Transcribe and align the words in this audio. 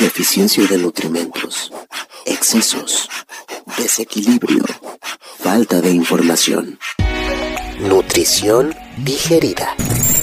deficiencia 0.00 0.66
de 0.66 0.78
nutrimentos, 0.78 1.70
excesos, 2.24 3.08
desequilibrio, 3.76 4.64
falta 5.38 5.82
de 5.82 5.90
información. 5.90 6.78
Nutrición 7.80 8.74
digerida. 8.96 9.76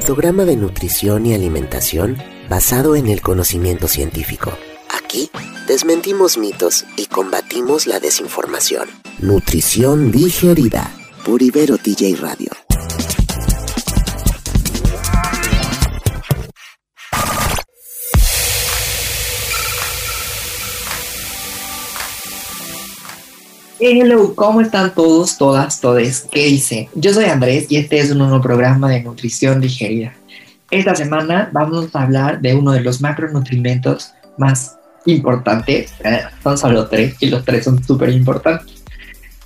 Programa 0.05 0.45
de 0.45 0.55
nutrición 0.55 1.27
y 1.27 1.35
alimentación 1.35 2.17
basado 2.49 2.95
en 2.95 3.07
el 3.07 3.21
conocimiento 3.21 3.87
científico. 3.87 4.51
Aquí 4.89 5.29
desmentimos 5.67 6.39
mitos 6.39 6.85
y 6.95 7.05
combatimos 7.05 7.85
la 7.85 7.99
desinformación. 7.99 8.89
Nutrición 9.19 10.11
digerida 10.11 10.91
por 11.23 11.43
Ibero 11.43 11.77
TJ 11.77 12.15
Radio. 12.19 12.66
Hello, 23.79 24.33
¿cómo 24.33 24.61
están 24.61 24.95
todos, 24.95 25.37
todas, 25.37 25.79
todes? 25.79 26.27
¿Qué 26.31 26.45
dice? 26.45 26.89
Yo 26.95 27.13
soy 27.13 27.25
Andrés 27.25 27.67
y 27.69 27.77
este 27.77 27.99
es 27.99 28.09
un 28.09 28.17
nuevo 28.17 28.41
programa 28.41 28.89
de 28.89 29.03
nutrición 29.03 29.61
digerida. 29.61 30.15
Esta 30.71 30.95
semana 30.95 31.51
vamos 31.53 31.95
a 31.95 32.01
hablar 32.01 32.41
de 32.41 32.55
uno 32.55 32.71
de 32.71 32.81
los 32.81 33.01
macronutrientes 33.01 34.15
más 34.39 34.77
importantes. 35.05 35.93
Eh, 36.03 36.21
son 36.41 36.57
solo 36.57 36.87
tres 36.87 37.17
y 37.19 37.27
los 37.27 37.45
tres 37.45 37.65
son 37.65 37.83
súper 37.83 38.09
importantes. 38.09 38.83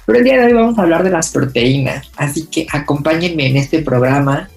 Pero 0.05 0.19
el 0.19 0.23
día 0.23 0.39
de 0.39 0.45
hoy 0.45 0.53
vamos 0.53 0.79
a 0.79 0.83
hablar 0.83 1.03
de 1.03 1.09
las 1.09 1.29
proteínas. 1.31 2.09
Así 2.15 2.45
que 2.45 2.65
acompáñenme 2.71 3.47
en 3.47 3.57
este 3.57 3.81
programa 3.81 4.49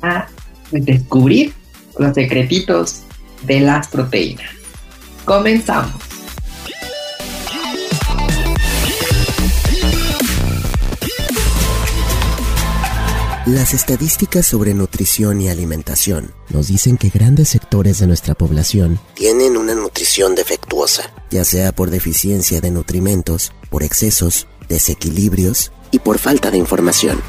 a 0.00 0.26
descubrir 0.70 1.52
los 1.98 2.14
secretitos 2.14 3.02
de 3.42 3.60
las 3.60 3.88
proteínas. 3.88 4.48
Comenzamos. 5.26 6.07
Las 13.54 13.72
estadísticas 13.72 14.44
sobre 14.44 14.74
nutrición 14.74 15.40
y 15.40 15.48
alimentación 15.48 16.32
nos 16.50 16.68
dicen 16.68 16.98
que 16.98 17.08
grandes 17.08 17.48
sectores 17.48 17.98
de 17.98 18.06
nuestra 18.06 18.34
población 18.34 18.98
tienen 19.14 19.56
una 19.56 19.74
nutrición 19.74 20.34
defectuosa, 20.34 21.10
ya 21.30 21.44
sea 21.44 21.72
por 21.72 21.88
deficiencia 21.88 22.60
de 22.60 22.70
nutrimentos, 22.70 23.54
por 23.70 23.82
excesos, 23.82 24.46
desequilibrios 24.68 25.72
y 25.90 25.98
por 25.98 26.18
falta 26.18 26.50
de 26.50 26.58
información. 26.58 27.20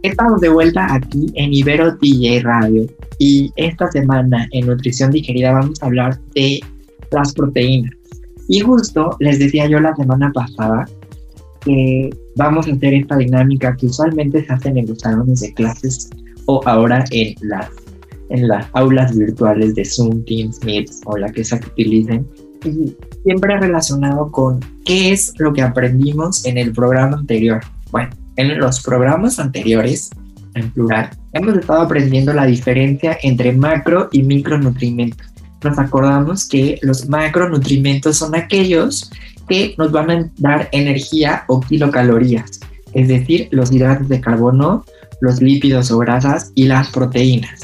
Estamos 0.00 0.40
de 0.40 0.48
vuelta 0.48 0.86
aquí 0.94 1.26
en 1.34 1.52
Ibero 1.52 1.96
DJ 1.96 2.40
Radio 2.40 2.86
y 3.18 3.52
esta 3.56 3.92
semana 3.92 4.48
en 4.52 4.68
Nutrición 4.68 5.10
Digerida 5.10 5.52
vamos 5.52 5.82
a 5.82 5.86
hablar 5.86 6.18
de 6.34 6.60
las 7.10 7.34
proteínas. 7.34 7.99
Y 8.50 8.58
justo 8.58 9.16
les 9.20 9.38
decía 9.38 9.68
yo 9.68 9.78
la 9.78 9.94
semana 9.94 10.32
pasada 10.32 10.84
que 11.60 12.10
vamos 12.34 12.66
a 12.66 12.72
hacer 12.72 12.94
esta 12.94 13.16
dinámica 13.16 13.76
que 13.76 13.86
usualmente 13.86 14.44
se 14.44 14.52
hacen 14.52 14.76
en 14.76 14.88
los 14.88 14.98
salones 14.98 15.40
de 15.40 15.54
clases 15.54 16.10
o 16.46 16.60
ahora 16.66 17.04
en 17.12 17.36
las, 17.42 17.70
en 18.28 18.48
las 18.48 18.66
aulas 18.72 19.16
virtuales 19.16 19.76
de 19.76 19.84
Zoom, 19.84 20.24
Teams, 20.24 20.64
Meet 20.64 20.90
o 21.04 21.16
la 21.16 21.30
que 21.30 21.44
sea 21.44 21.60
que 21.60 21.68
utilicen. 21.68 22.26
Y 22.64 22.92
siempre 23.22 23.56
relacionado 23.56 24.32
con 24.32 24.58
qué 24.84 25.12
es 25.12 25.32
lo 25.38 25.52
que 25.52 25.62
aprendimos 25.62 26.44
en 26.44 26.58
el 26.58 26.72
programa 26.72 27.18
anterior. 27.18 27.60
Bueno, 27.92 28.10
en 28.34 28.58
los 28.58 28.82
programas 28.82 29.38
anteriores, 29.38 30.10
en 30.56 30.72
plural, 30.72 31.10
hemos 31.34 31.56
estado 31.56 31.82
aprendiendo 31.82 32.32
la 32.32 32.46
diferencia 32.46 33.16
entre 33.22 33.52
macro 33.52 34.08
y 34.10 34.24
micronutrientes 34.24 35.30
nos 35.62 35.78
acordamos 35.78 36.48
que 36.48 36.78
los 36.82 37.08
macronutrientes 37.08 38.16
son 38.16 38.34
aquellos 38.34 39.10
que 39.48 39.74
nos 39.78 39.92
van 39.92 40.10
a 40.10 40.30
dar 40.38 40.68
energía 40.72 41.44
o 41.48 41.60
kilocalorías, 41.60 42.60
es 42.92 43.08
decir, 43.08 43.48
los 43.50 43.72
hidratos 43.72 44.08
de 44.08 44.20
carbono, 44.20 44.84
los 45.20 45.40
lípidos 45.40 45.90
o 45.90 45.98
grasas 45.98 46.52
y 46.54 46.64
las 46.64 46.90
proteínas. 46.90 47.60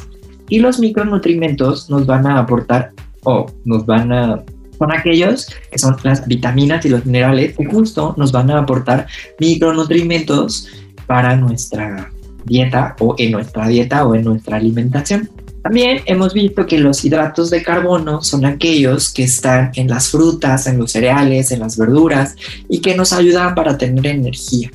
Y 0.49 0.61
los 0.61 0.79
micronutrientes 0.79 1.89
nos 1.89 2.07
van 2.07 2.27
a 2.27 2.39
aportar 2.41 2.93
o 3.25 3.47
nos 3.65 3.87
van 3.87 4.13
a 4.13 4.43
son 4.79 4.93
aquellos 4.93 5.49
que 5.71 5.79
son 5.79 5.97
las 6.03 6.27
vitaminas 6.27 6.85
y 6.85 6.91
los 6.91 7.07
minerales 7.07 7.57
que 7.57 7.65
justo 7.65 8.15
nos 8.19 8.31
van 8.31 8.51
a 8.51 8.59
aportar 8.59 9.07
micronutrientes 9.41 10.69
para 11.07 11.35
nuestra 11.37 12.11
dieta 12.45 12.95
o 13.01 13.15
en 13.19 13.33
nuestra 13.33 13.69
dieta 13.69 14.07
o 14.07 14.15
en 14.15 14.25
nuestra 14.25 14.59
alimentación. 14.59 15.31
También 15.67 16.03
hemos 16.07 16.33
visto 16.33 16.65
que 16.65 16.79
los 16.79 17.05
hidratos 17.05 17.51
de 17.51 17.61
carbono 17.61 18.23
son 18.23 18.45
aquellos 18.45 19.13
que 19.13 19.25
están 19.25 19.73
en 19.75 19.89
las 19.89 20.11
frutas, 20.11 20.69
en 20.69 20.79
los 20.79 20.93
cereales, 20.93 21.51
en 21.51 21.59
las 21.59 21.77
verduras 21.77 22.37
y 22.69 22.81
que 22.81 22.95
nos 22.95 23.13
ayudan 23.13 23.57
para 23.57 23.77
tener 23.77 24.07
energía. 24.07 24.71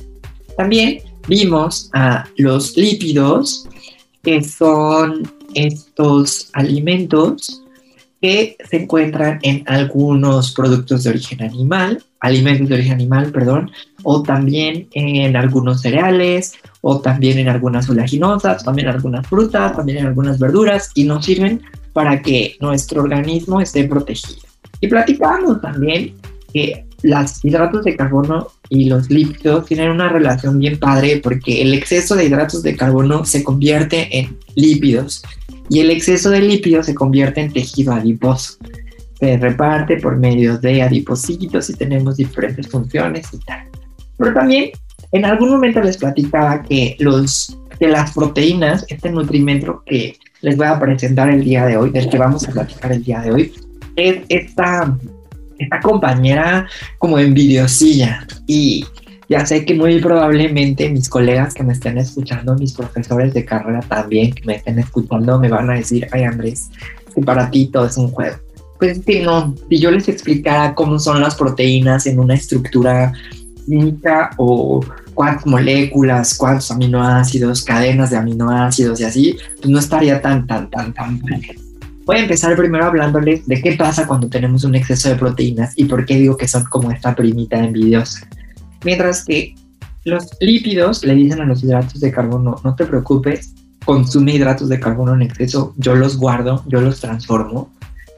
También 0.54 0.98
vimos 1.26 1.88
a 1.94 2.28
los 2.36 2.76
lípidos, 2.76 3.66
que 4.22 4.44
son 4.44 5.32
estos 5.54 6.50
alimentos 6.52 7.62
que 8.20 8.58
se 8.68 8.82
encuentran 8.82 9.38
en 9.40 9.64
algunos 9.68 10.52
productos 10.52 11.04
de 11.04 11.10
origen 11.10 11.42
animal, 11.42 12.04
alimentos 12.22 12.68
de 12.68 12.76
origen 12.76 12.94
animal, 12.94 13.30
perdón, 13.30 13.70
o 14.04 14.22
también 14.22 14.88
en 14.92 15.36
algunos 15.36 15.82
cereales 15.82 16.54
o 16.80 17.00
también 17.00 17.38
en 17.38 17.48
algunas 17.48 17.90
oleaginosas, 17.90 18.64
también 18.64 18.88
en 18.88 18.94
algunas 18.94 19.26
frutas, 19.26 19.76
también 19.76 19.98
en 19.98 20.06
algunas 20.06 20.38
verduras 20.38 20.90
y 20.94 21.04
nos 21.04 21.24
sirven 21.24 21.60
para 21.92 22.22
que 22.22 22.56
nuestro 22.60 23.02
organismo 23.02 23.60
esté 23.60 23.84
protegido. 23.84 24.40
Y 24.80 24.88
platicamos 24.88 25.60
también 25.60 26.14
que 26.52 26.86
los 27.02 27.44
hidratos 27.44 27.84
de 27.84 27.96
carbono 27.96 28.48
y 28.68 28.84
los 28.84 29.10
lípidos 29.10 29.66
tienen 29.66 29.90
una 29.90 30.08
relación 30.08 30.58
bien 30.58 30.78
padre 30.78 31.20
porque 31.22 31.60
el 31.62 31.74
exceso 31.74 32.14
de 32.14 32.26
hidratos 32.26 32.62
de 32.62 32.76
carbono 32.76 33.24
se 33.24 33.42
convierte 33.42 34.18
en 34.18 34.38
lípidos 34.54 35.22
y 35.68 35.80
el 35.80 35.90
exceso 35.90 36.30
de 36.30 36.40
lípidos 36.40 36.86
se 36.86 36.94
convierte 36.94 37.40
en 37.40 37.52
tejido 37.52 37.92
adiposo. 37.92 38.58
Se 39.22 39.36
reparte 39.36 39.98
por 39.98 40.16
medio 40.16 40.58
de 40.58 40.82
adipocitos 40.82 41.70
y 41.70 41.74
tenemos 41.74 42.16
diferentes 42.16 42.66
funciones 42.66 43.32
y 43.32 43.38
tal. 43.38 43.68
Pero 44.18 44.34
también 44.34 44.72
en 45.12 45.24
algún 45.24 45.50
momento 45.50 45.80
les 45.80 45.96
platicaba 45.96 46.60
que 46.64 46.96
los 46.98 47.56
de 47.78 47.86
las 47.86 48.12
proteínas, 48.14 48.84
este 48.88 49.10
nutrimento 49.10 49.84
que 49.86 50.16
les 50.40 50.56
voy 50.56 50.66
a 50.66 50.80
presentar 50.80 51.30
el 51.30 51.44
día 51.44 51.66
de 51.66 51.76
hoy, 51.76 51.90
del 51.90 52.10
que 52.10 52.18
vamos 52.18 52.48
a 52.48 52.50
platicar 52.50 52.90
el 52.90 53.04
día 53.04 53.20
de 53.20 53.30
hoy, 53.30 53.52
es 53.94 54.22
esta, 54.28 54.98
esta 55.56 55.78
compañera 55.78 56.66
como 56.98 57.16
envidiosilla. 57.20 58.26
Y 58.48 58.84
ya 59.28 59.46
sé 59.46 59.64
que 59.64 59.74
muy 59.74 60.00
probablemente 60.00 60.90
mis 60.90 61.08
colegas 61.08 61.54
que 61.54 61.62
me 61.62 61.74
estén 61.74 61.96
escuchando, 61.96 62.56
mis 62.56 62.72
profesores 62.72 63.32
de 63.34 63.44
carrera 63.44 63.82
también 63.88 64.32
que 64.32 64.44
me 64.44 64.56
estén 64.56 64.80
escuchando, 64.80 65.38
me 65.38 65.48
van 65.48 65.70
a 65.70 65.74
decir, 65.74 66.08
ay 66.10 66.24
Andrés, 66.24 66.70
que 67.14 67.22
para 67.22 67.48
ti 67.50 67.66
todo 67.66 67.86
es 67.86 67.96
un 67.96 68.08
juego. 68.08 68.36
Pues 68.82 68.98
que 69.06 69.22
no, 69.22 69.54
si 69.68 69.78
yo 69.78 69.92
les 69.92 70.08
explicara 70.08 70.74
cómo 70.74 70.98
son 70.98 71.20
las 71.20 71.36
proteínas 71.36 72.04
en 72.06 72.18
una 72.18 72.34
estructura 72.34 73.12
química 73.64 74.30
o 74.38 74.84
cuántas 75.14 75.46
moléculas, 75.46 76.36
cuántos 76.36 76.68
aminoácidos, 76.72 77.62
cadenas 77.62 78.10
de 78.10 78.16
aminoácidos 78.16 79.00
y 79.00 79.04
así, 79.04 79.36
pues 79.58 79.68
no 79.68 79.78
estaría 79.78 80.20
tan, 80.20 80.48
tan, 80.48 80.68
tan, 80.68 80.92
tan 80.92 81.22
Voy 82.04 82.16
a 82.16 82.22
empezar 82.22 82.56
primero 82.56 82.84
hablándoles 82.84 83.46
de 83.46 83.62
qué 83.62 83.76
pasa 83.76 84.04
cuando 84.08 84.28
tenemos 84.28 84.64
un 84.64 84.74
exceso 84.74 85.10
de 85.10 85.14
proteínas 85.14 85.74
y 85.76 85.84
por 85.84 86.04
qué 86.04 86.16
digo 86.16 86.36
que 86.36 86.48
son 86.48 86.64
como 86.64 86.90
esta 86.90 87.14
primita 87.14 87.62
envidiosa. 87.62 88.26
Mientras 88.84 89.24
que 89.24 89.54
los 90.04 90.26
lípidos 90.40 91.04
le 91.04 91.14
dicen 91.14 91.40
a 91.40 91.46
los 91.46 91.62
hidratos 91.62 92.00
de 92.00 92.10
carbono, 92.10 92.56
no 92.64 92.74
te 92.74 92.84
preocupes, 92.86 93.54
consume 93.84 94.34
hidratos 94.34 94.68
de 94.68 94.80
carbono 94.80 95.14
en 95.14 95.22
exceso, 95.22 95.72
yo 95.76 95.94
los 95.94 96.16
guardo, 96.16 96.64
yo 96.66 96.80
los 96.80 96.98
transformo. 96.98 97.70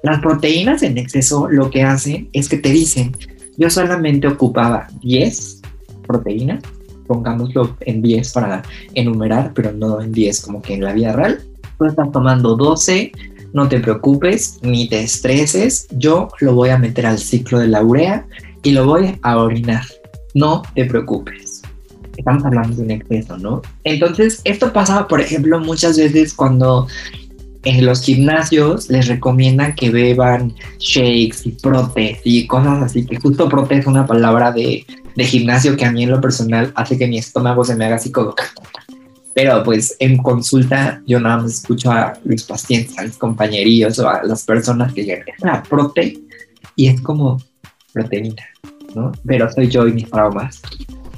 Las 0.05 0.21
proteínas 0.21 0.83
en 0.83 0.99
exceso 0.99 1.49
lo 1.49 1.71
que 1.71 1.83
hacen 1.83 2.29
es 2.35 2.51
que 2.51 2.59
te 2.59 2.69
dicen, 2.69 3.17
yo 3.57 3.71
solamente 3.71 4.29
ocupaba 4.29 4.87
10 5.01 5.63
proteínas, 6.07 6.63
pongámoslo 7.07 7.75
en 7.81 8.03
10 8.03 8.33
para 8.35 8.63
enumerar, 8.93 9.53
pero 9.55 9.73
no 9.73 10.03
en 10.03 10.13
10 10.13 10.43
como 10.43 10.61
que 10.61 10.75
en 10.75 10.85
la 10.85 10.93
vida 10.93 11.15
real. 11.15 11.41
Tú 11.79 11.87
estás 11.87 12.13
tomando 12.13 12.55
12, 12.55 13.13
no 13.55 13.67
te 13.67 13.81
preocupes, 13.81 14.59
ni 14.61 14.91
te 14.91 15.01
estreses, 15.01 15.89
yo 15.93 16.29
lo 16.41 16.55
voy 16.55 16.69
a 16.69 16.77
meter 16.77 17.07
al 17.07 17.19
ciclo 17.19 17.59
de 17.59 17.69
la 17.69 17.83
urea 17.83 18.27
y 18.63 18.73
lo 18.73 18.85
voy 18.85 19.19
a 19.23 19.39
orinar. 19.39 19.85
No 20.35 20.61
te 20.75 20.85
preocupes. 20.85 21.63
Estamos 22.19 22.45
hablando 22.45 22.77
de 22.77 22.83
un 22.83 22.91
exceso, 22.91 23.39
¿no? 23.39 23.63
Entonces, 23.85 24.43
esto 24.45 24.71
pasa, 24.71 25.09
por 25.09 25.23
ejemplo, 25.23 25.59
muchas 25.61 25.97
veces 25.97 26.35
cuando 26.35 26.89
en 27.65 27.85
los 27.85 28.03
gimnasios 28.03 28.91
les 28.91 29.09
recomiendan 29.09 29.75
que 29.75 29.91
beban 29.91 30.55
shakes 30.79 31.39
y 31.45 31.53
protes 31.53 32.21
y 32.25 32.47
cosas 32.47 32.83
así, 32.83 33.07
que 33.07 33.19
justo 33.19 33.49
prote 33.49 33.79
es 33.79 33.87
una 33.87 34.07
palabra 34.07 34.53
de, 34.53 34.85
de, 35.15 35.25
gimnasio 35.25 35.77
que 35.77 35.85
a 35.85 35.93
mí 35.93 36.05
en 36.05 36.11
lo 36.11 36.21
personal 36.21 36.73
hace 36.75 36.99
que 36.99 37.07
mi 37.07 37.19
estómago 37.19 37.65
se 37.65 37.75
me 37.77 37.87
haga 37.87 37.97
así 37.97 38.13
como... 38.13 38.35
pero 39.35 39.63
pues 39.63 39.97
en 39.99 40.19
consulta 40.19 41.03
yo 41.07 41.21
nada 41.21 41.39
más 41.39 41.53
escucho 41.53 41.91
a 41.91 42.15
los 42.25 42.45
pacientes, 42.45 42.99
a 42.99 43.05
los 43.05 43.17
compañeros 43.17 43.99
o 43.99 44.09
a 44.09 44.23
las 44.25 44.45
personas 44.45 44.93
que 44.93 45.05
llegan, 45.05 45.27
es 45.29 45.43
la 45.43 45.63
prote 45.63 46.19
y 46.77 46.89
es 46.89 47.01
como 47.01 47.41
proteína, 47.93 48.43
¿no? 48.95 49.13
Pero 49.25 49.51
soy 49.51 49.69
yo 49.69 49.87
y 49.87 49.93
mis 49.93 50.11
traumas. 50.11 50.61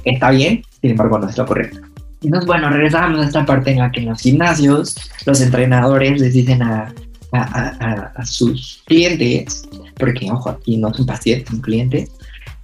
Está 0.03 0.31
bien, 0.31 0.63
sin 0.79 0.91
embargo 0.91 1.19
no 1.19 1.27
es 1.27 1.37
lo 1.37 1.45
correcto. 1.45 1.86
Entonces, 2.21 2.47
bueno, 2.47 2.69
regresamos 2.69 3.19
a 3.19 3.25
esta 3.25 3.45
parte 3.45 3.71
en 3.71 3.79
la 3.79 3.91
que 3.91 4.01
en 4.01 4.07
los 4.07 4.21
gimnasios 4.21 4.95
los 5.25 5.39
entrenadores 5.41 6.19
les 6.19 6.33
dicen 6.33 6.63
a, 6.63 6.93
a, 7.31 8.25
sus 8.25 8.81
clientes, 8.85 9.67
porque 9.97 10.29
ojo, 10.31 10.49
aquí 10.49 10.77
no 10.77 10.93
son 10.93 11.05
pacientes, 11.05 11.49
son 11.49 11.61
clientes, 11.61 12.09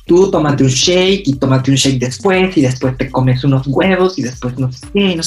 tú 0.05 0.31
tómate 0.31 0.63
un 0.63 0.69
shake 0.69 1.27
y 1.27 1.35
tómate 1.35 1.71
un 1.71 1.77
shake 1.77 1.99
después 1.99 2.57
y 2.57 2.61
después 2.61 2.97
te 2.97 3.09
comes 3.09 3.43
unos 3.43 3.67
huevos 3.67 4.17
y 4.17 4.23
después 4.23 4.57
no 4.57 4.71
sé 4.71 4.87
qué, 4.93 5.21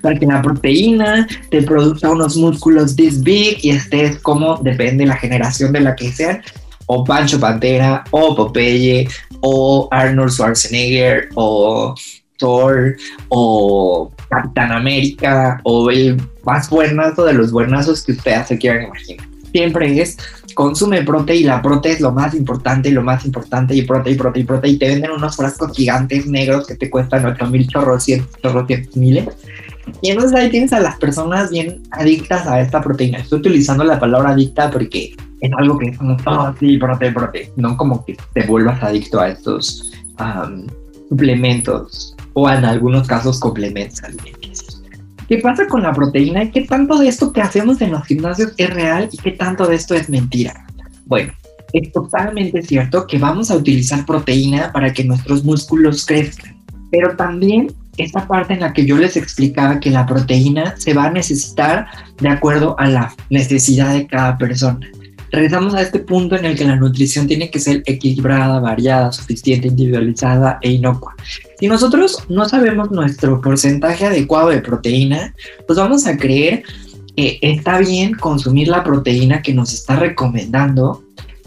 para 0.00 0.18
que 0.18 0.26
la 0.26 0.42
proteína 0.42 1.26
te 1.50 1.62
produzca 1.62 2.10
unos 2.10 2.36
músculos 2.36 2.96
this 2.96 3.22
big 3.22 3.58
y 3.62 3.70
estés 3.70 4.18
como, 4.20 4.56
depende 4.58 5.04
de 5.04 5.08
la 5.08 5.16
generación 5.16 5.72
de 5.72 5.80
la 5.80 5.96
que 5.96 6.12
sean, 6.12 6.42
o 6.86 7.04
Pancho 7.04 7.40
Pantera, 7.40 8.04
o 8.12 8.34
Popeye, 8.34 9.08
o 9.40 9.88
Arnold 9.90 10.30
Schwarzenegger, 10.30 11.28
o 11.34 11.94
Thor, 12.38 12.96
o 13.28 14.10
Capitán 14.28 14.72
América, 14.72 15.60
o 15.64 15.90
el 15.90 16.20
más 16.44 16.70
buenazo 16.70 17.24
de 17.24 17.34
los 17.34 17.52
buenazos 17.52 18.04
que 18.04 18.12
ustedes 18.12 18.48
se 18.48 18.58
quieran 18.58 18.84
imaginar. 18.84 19.26
Siempre 19.52 20.00
es 20.00 20.16
consume 20.56 21.02
prote 21.02 21.36
y 21.36 21.44
la 21.44 21.60
prote 21.60 21.92
es 21.92 22.00
lo 22.00 22.12
más 22.12 22.34
importante, 22.34 22.90
lo 22.90 23.02
más 23.02 23.26
importante, 23.26 23.74
y 23.74 23.82
prote, 23.82 24.10
y 24.10 24.14
prote, 24.14 24.40
y 24.40 24.44
prote, 24.44 24.68
y 24.68 24.78
te 24.78 24.88
venden 24.88 25.10
unos 25.10 25.36
frascos 25.36 25.76
gigantes 25.76 26.26
negros 26.26 26.66
que 26.66 26.74
te 26.74 26.88
cuestan 26.88 27.26
8 27.26 27.46
mil 27.48 27.68
chorros, 27.68 28.06
chorros, 28.42 28.64
miles. 28.94 29.28
Y 30.00 30.10
entonces 30.10 30.34
ahí 30.34 30.48
tienes 30.48 30.72
a 30.72 30.80
las 30.80 30.96
personas 30.96 31.50
bien 31.50 31.82
adictas 31.90 32.46
a 32.46 32.60
esta 32.62 32.80
proteína. 32.80 33.18
Estoy 33.18 33.40
utilizando 33.40 33.84
la 33.84 34.00
palabra 34.00 34.30
adicta 34.30 34.70
porque 34.70 35.14
es 35.42 35.50
algo 35.58 35.78
que 35.78 35.88
es 35.90 35.98
como, 35.98 36.16
oh, 36.24 36.54
sí, 36.58 36.78
prote, 36.78 37.12
prote. 37.12 37.52
No 37.56 37.76
como 37.76 38.02
que 38.06 38.16
te 38.32 38.46
vuelvas 38.46 38.82
adicto 38.82 39.20
a 39.20 39.28
estos 39.28 39.92
suplementos 41.10 42.15
o 42.38 42.50
en 42.50 42.66
algunos 42.66 43.08
casos 43.08 43.40
complementos 43.40 44.04
alimenticios. 44.04 44.82
¿Qué 45.26 45.38
pasa 45.38 45.66
con 45.66 45.82
la 45.82 45.92
proteína 45.92 46.44
y 46.44 46.50
qué 46.50 46.60
tanto 46.62 46.98
de 46.98 47.08
esto 47.08 47.32
que 47.32 47.40
hacemos 47.40 47.80
en 47.80 47.92
los 47.92 48.04
gimnasios 48.04 48.52
es 48.58 48.70
real 48.70 49.08
y 49.10 49.16
qué 49.16 49.32
tanto 49.32 49.66
de 49.66 49.74
esto 49.74 49.94
es 49.94 50.10
mentira? 50.10 50.66
Bueno, 51.06 51.32
es 51.72 51.90
totalmente 51.92 52.60
cierto 52.62 53.06
que 53.06 53.18
vamos 53.18 53.50
a 53.50 53.56
utilizar 53.56 54.04
proteína 54.04 54.70
para 54.70 54.92
que 54.92 55.02
nuestros 55.02 55.44
músculos 55.44 56.04
crezcan, 56.04 56.54
pero 56.90 57.16
también 57.16 57.72
esta 57.96 58.28
parte 58.28 58.52
en 58.52 58.60
la 58.60 58.74
que 58.74 58.84
yo 58.84 58.98
les 58.98 59.16
explicaba 59.16 59.80
que 59.80 59.90
la 59.90 60.04
proteína 60.04 60.74
se 60.76 60.92
va 60.92 61.06
a 61.06 61.10
necesitar 61.10 61.86
de 62.20 62.28
acuerdo 62.28 62.78
a 62.78 62.86
la 62.86 63.14
necesidad 63.30 63.94
de 63.94 64.06
cada 64.06 64.36
persona 64.36 64.86
regresamos 65.36 65.74
a 65.74 65.82
este 65.82 65.98
punto 65.98 66.34
en 66.34 66.46
el 66.46 66.56
que 66.56 66.64
la 66.64 66.76
nutrición 66.76 67.26
tiene 67.26 67.50
que 67.50 67.60
ser 67.60 67.82
equilibrada, 67.84 68.58
variada, 68.58 69.12
suficiente, 69.12 69.68
individualizada 69.68 70.58
e 70.62 70.72
inocua. 70.72 71.14
Si 71.60 71.68
nosotros 71.68 72.24
no 72.30 72.48
sabemos 72.48 72.90
nuestro 72.90 73.40
porcentaje 73.42 74.06
adecuado 74.06 74.48
de 74.48 74.62
proteína, 74.62 75.34
pues 75.66 75.78
vamos 75.78 76.06
a 76.06 76.16
creer 76.16 76.62
que 77.14 77.38
está 77.42 77.78
bien 77.78 78.14
consumir 78.14 78.68
la 78.68 78.82
proteína 78.82 79.42
que 79.42 79.52
nos 79.52 79.74
está 79.74 79.96
recomendando 79.96 81.04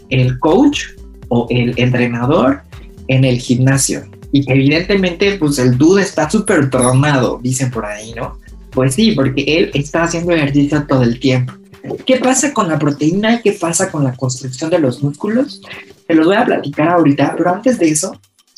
el 0.08 0.38
coach 0.38 0.82
o 1.28 1.48
el 1.50 1.74
entrenador 1.76 2.62
en 3.08 3.24
el 3.24 3.40
gimnasio. 3.40 4.04
Y 4.30 4.48
evidentemente, 4.50 5.36
pues 5.36 5.58
el 5.58 5.76
dude 5.76 6.02
está 6.02 6.30
súper 6.30 6.70
tronado, 6.70 7.40
dicen 7.42 7.72
por 7.72 7.86
ahí, 7.86 8.12
¿no? 8.14 8.38
Pues 8.70 8.94
sí, 8.94 9.12
porque 9.12 9.42
él 9.46 9.72
está 9.74 10.04
haciendo 10.04 10.30
ejercicio 10.30 10.86
todo 10.86 11.02
el 11.02 11.18
tiempo. 11.18 11.54
¿Qué 12.04 12.16
pasa 12.16 12.52
con 12.52 12.68
la 12.68 12.78
proteína 12.78 13.34
y 13.34 13.42
qué 13.42 13.52
pasa 13.52 13.90
con 13.90 14.04
la 14.04 14.14
construcción 14.14 14.70
de 14.70 14.78
los 14.78 15.02
músculos? 15.02 15.60
Te 16.06 16.14
los 16.14 16.26
voy 16.26 16.36
a 16.36 16.44
platicar 16.44 16.88
ahorita, 16.88 17.34
pero 17.36 17.54
antes 17.54 17.78
de 17.78 17.88
eso, 17.88 18.12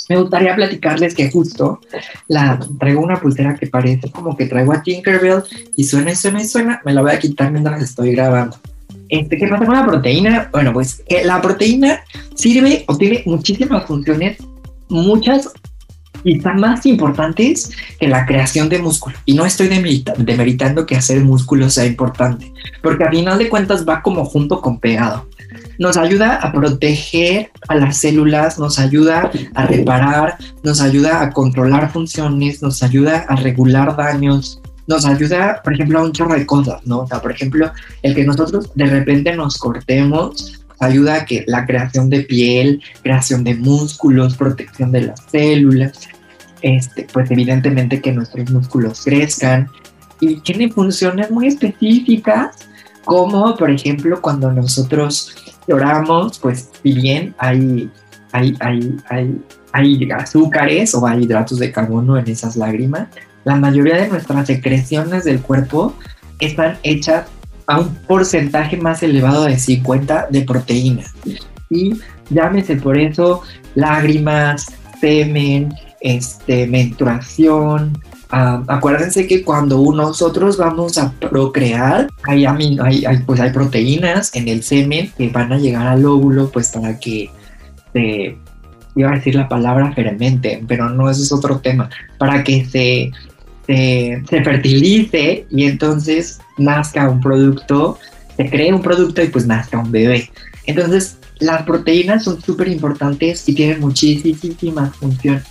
me 0.09 0.21
gustaría 0.21 0.55
platicarles 0.55 1.15
que 1.15 1.31
justo 1.31 1.81
la 2.29 2.59
traigo 2.79 3.01
una 3.01 3.21
pulsera 3.21 3.55
que 3.55 3.67
parece 3.67 4.11
como 4.11 4.37
que 4.37 4.47
traigo 4.47 4.73
a 4.73 4.83
Tinkerbell 4.83 5.43
y 5.77 5.85
suena 5.85 6.13
y 6.13 6.17
suena 6.17 6.43
y 6.43 6.47
suena, 6.47 6.81
me 6.85 6.93
la 6.93 7.03
voy 7.03 7.13
a 7.13 7.19
quitar 7.19 7.51
mientras 7.51 7.83
estoy 7.83 8.13
grabando. 8.13 8.57
Este, 9.09 9.37
¿Qué 9.37 9.47
pasa 9.47 9.67
con 9.67 9.75
la 9.75 9.87
proteína? 9.87 10.49
Bueno, 10.53 10.73
pues 10.73 11.03
la 11.25 11.41
proteína 11.41 12.01
sirve 12.35 12.85
o 12.89 12.97
tiene 12.97 13.23
muchísimas 13.27 13.87
funciones, 13.87 14.39
muchas 14.89 15.53
están 16.25 16.61
más 16.61 16.87
importantes 16.87 17.71
que 17.99 18.09
la 18.09 18.27
creación 18.27 18.69
de 18.69 18.79
músculo. 18.79 19.17
Y 19.25 19.35
no 19.35 19.45
estoy 19.45 19.69
demeritando 19.69 20.87
que 20.87 20.97
hacer 20.97 21.23
músculo 21.25 21.69
sea 21.71 21.87
importante, 21.87 22.53
porque 22.83 23.05
a 23.05 23.11
final 23.11 23.39
de 23.39 23.49
cuentas 23.49 23.87
va 23.89 24.03
como 24.03 24.25
junto 24.25 24.61
con 24.61 24.79
pegado. 24.79 25.27
Nos 25.79 25.97
ayuda 25.97 26.37
a 26.37 26.53
proteger 26.53 27.51
a 27.69 27.75
las 27.75 27.97
células, 27.99 28.59
nos 28.59 28.79
ayuda 28.79 29.31
a 29.55 29.67
reparar, 29.67 30.37
nos 30.63 30.81
ayuda 30.81 31.23
a 31.23 31.31
controlar 31.31 31.91
funciones, 31.91 32.63
nos 32.63 32.83
ayuda 32.83 33.25
a 33.29 33.37
regular 33.37 33.97
daños, 33.97 34.61
nos 34.87 35.05
ayuda, 35.07 35.61
por 35.63 35.75
ejemplo, 35.75 35.99
a 35.99 36.03
un 36.03 36.13
chorro 36.13 36.35
de 36.35 36.47
cosas, 36.47 36.85
¿no? 36.87 37.01
O 37.01 37.07
sea, 37.07 37.21
por 37.21 37.33
ejemplo, 37.33 37.71
el 38.03 38.15
que 38.15 38.25
nosotros 38.25 38.71
de 38.75 38.87
repente 38.87 39.35
nos 39.35 39.57
cortemos 39.59 40.62
ayuda 40.82 41.14
a 41.17 41.25
que 41.25 41.44
la 41.46 41.64
creación 41.67 42.11
de 42.11 42.23
piel, 42.23 42.82
creación 43.02 43.44
de 43.44 43.55
músculos, 43.55 44.37
protección 44.37 44.93
de 44.93 45.02
las 45.02 45.20
células, 45.31 46.08
este, 46.61 47.06
pues 47.12 47.31
evidentemente 47.31 48.00
que 48.00 48.12
nuestros 48.12 48.50
músculos 48.50 49.02
crezcan. 49.05 49.69
Y 50.20 50.40
tiene 50.40 50.70
funciones 50.70 51.31
muy 51.31 51.49
específicas 51.49 52.69
como 53.05 53.56
por 53.56 53.70
ejemplo 53.70 54.20
cuando 54.20 54.52
nosotros 54.52 55.34
lloramos, 55.67 56.38
pues 56.38 56.70
si 56.82 56.93
bien 56.93 57.35
hay, 57.38 57.90
hay, 58.32 58.56
hay, 58.61 58.96
hay, 59.08 59.40
hay 59.73 60.11
azúcares 60.12 60.94
o 60.94 61.06
hay 61.06 61.25
hidratos 61.25 61.58
de 61.58 61.73
carbono 61.73 62.17
en 62.17 62.28
esas 62.28 62.56
lágrimas, 62.56 63.08
la 63.44 63.56
mayoría 63.56 63.96
de 63.96 64.08
nuestras 64.08 64.46
secreciones 64.46 65.25
del 65.25 65.40
cuerpo 65.40 65.94
están 66.38 66.78
hechas 66.82 67.26
a 67.73 67.81
un 67.81 67.95
porcentaje 68.07 68.77
más 68.77 69.03
elevado 69.03 69.45
de 69.45 69.59
50 69.59 70.29
de 70.31 70.43
proteína. 70.43 71.05
Y 71.71 71.95
llámese 72.29 72.77
por 72.77 72.99
eso 72.99 73.43
lágrimas, 73.75 74.67
semen, 75.01 75.73
este, 76.03 76.67
menstruación. 76.67 77.99
Ah, 78.31 78.63
acuérdense 78.67 79.27
que 79.27 79.43
cuando 79.43 79.79
nosotros 79.95 80.59
vamos 80.59 80.99
a 80.99 81.12
procrear, 81.12 82.09
hay, 82.25 82.45
hay, 82.45 83.19
pues 83.26 83.41
hay 83.41 83.50
proteínas 83.50 84.35
en 84.35 84.49
el 84.49 84.62
semen 84.62 85.11
que 85.17 85.29
van 85.29 85.52
a 85.52 85.59
llegar 85.59 85.87
al 85.87 86.05
óvulo 86.05 86.50
pues 86.50 86.71
para 86.71 86.99
que 86.99 87.31
se, 87.95 88.37
iba 88.97 89.11
a 89.11 89.14
decir 89.14 89.35
la 89.35 89.49
palabra 89.49 89.93
fermente, 89.93 90.62
pero 90.69 90.91
no, 90.91 91.11
ese 91.11 91.23
es 91.23 91.33
otro 91.33 91.61
tema, 91.61 91.88
para 92.19 92.45
que 92.45 92.67
se, 92.67 93.11
se 93.67 94.43
fertilice 94.45 95.47
y 95.50 95.64
entonces 95.64 96.38
nazca 96.64 97.09
un 97.09 97.21
producto, 97.21 97.99
se 98.37 98.49
cree 98.49 98.73
un 98.73 98.83
producto 98.83 99.23
y 99.23 99.28
pues 99.28 99.47
nazca 99.47 99.78
un 99.78 99.90
bebé. 99.90 100.31
Entonces, 100.66 101.19
las 101.38 101.62
proteínas 101.62 102.25
son 102.25 102.40
súper 102.40 102.69
importantes 102.69 103.49
y 103.49 103.54
tienen 103.54 103.81
muchísimas 103.81 104.97
funciones. 104.97 105.45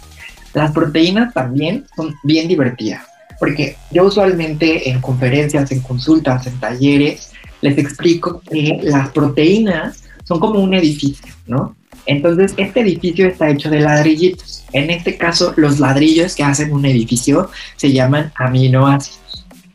Las 0.54 0.72
proteínas 0.72 1.34
también 1.34 1.86
son 1.96 2.16
bien 2.24 2.48
divertidas, 2.48 3.04
porque 3.40 3.78
yo 3.92 4.06
usualmente 4.06 4.90
en 4.90 5.02
conferencias, 5.02 5.72
en 5.72 5.82
consultas, 5.82 6.48
en 6.48 6.60
talleres, 6.60 7.32
les 7.62 7.78
explico 7.78 8.42
que 8.50 8.80
las 8.84 9.10
proteínas 9.10 10.04
son 10.24 10.40
como 10.40 10.60
un 10.60 10.74
edificio, 10.74 11.32
¿no? 11.48 11.76
Entonces, 12.06 12.54
este 12.58 12.82
edificio 12.82 13.28
está 13.28 13.50
hecho 13.50 13.70
de 13.70 13.80
ladrillitos. 13.80 14.64
En 14.74 14.90
este 14.90 15.18
caso, 15.18 15.54
los 15.56 15.80
ladrillos 15.80 16.36
que 16.36 16.44
hacen 16.44 16.74
un 16.74 16.86
edificio 16.86 17.50
se 17.76 17.92
llaman 17.92 18.32
aminoácidos. 18.36 19.21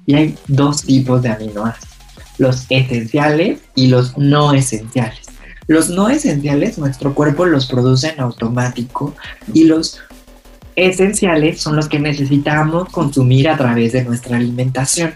Y 0.07 0.15
hay 0.15 0.35
dos 0.47 0.83
tipos 0.83 1.23
de 1.23 1.31
aminoácidos, 1.31 1.95
los 2.39 2.67
esenciales 2.71 3.61
y 3.75 3.89
los 3.89 4.17
no 4.17 4.53
esenciales. 4.53 5.27
Los 5.69 5.89
no 5.91 6.09
esenciales 6.09 6.79
nuestro 6.79 7.13
cuerpo 7.13 7.45
los 7.45 7.67
produce 7.67 8.11
en 8.11 8.21
automático 8.21 9.15
y 9.53 9.65
los 9.65 10.01
esenciales 10.77 11.61
son 11.61 11.75
los 11.75 11.89
que 11.89 11.99
necesitamos 11.99 12.89
consumir 12.91 13.49
a 13.49 13.57
través 13.57 13.93
de 13.93 14.05
nuestra 14.05 14.37
alimentación. 14.37 15.15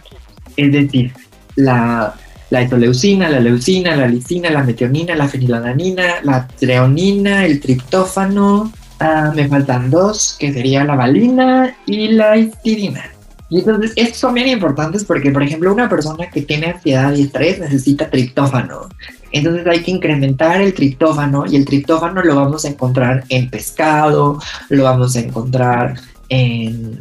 Es 0.57 0.73
decir, 0.73 1.13
la, 1.55 2.15
la 2.51 2.63
la 2.63 2.79
leucina, 2.79 3.29
la 3.31 4.09
lisina, 4.09 4.51
la 4.51 4.65
metionina, 4.65 5.15
la 5.15 5.29
fenilalanina, 5.29 6.23
la 6.25 6.49
treonina, 6.49 7.47
el 7.47 7.61
triptófano. 7.61 8.73
Ah, 8.99 9.33
me 9.35 9.49
faltan 9.49 9.89
dos, 9.91 10.37
que 10.39 10.53
sería 10.53 10.85
la 10.85 10.97
valina 10.97 11.77
y 11.87 12.09
la 12.09 12.37
histidina. 12.37 13.05
Y 13.51 13.59
entonces, 13.59 13.93
estos 13.97 14.19
son 14.19 14.35
bien 14.35 14.49
importantes 14.49 15.05
porque, 15.05 15.31
por 15.31 15.43
ejemplo, 15.43 15.73
una 15.73 15.89
persona 15.89 16.31
que 16.31 16.43
tiene 16.43 16.67
ansiedad 16.67 17.13
y 17.13 17.23
estrés 17.23 17.59
necesita 17.59 18.09
triptófano. 18.09 18.89
Entonces 19.33 19.67
hay 19.67 19.83
que 19.83 19.91
incrementar 19.91 20.61
el 20.61 20.73
triptófano 20.73 21.45
y 21.47 21.57
el 21.57 21.65
triptófano 21.65 22.23
lo 22.23 22.37
vamos 22.37 22.65
a 22.65 22.69
encontrar 22.69 23.25
en 23.29 23.51
pescado, 23.51 24.41
lo 24.69 24.85
vamos 24.85 25.17
a 25.17 25.21
encontrar 25.21 25.95
en 26.29 27.01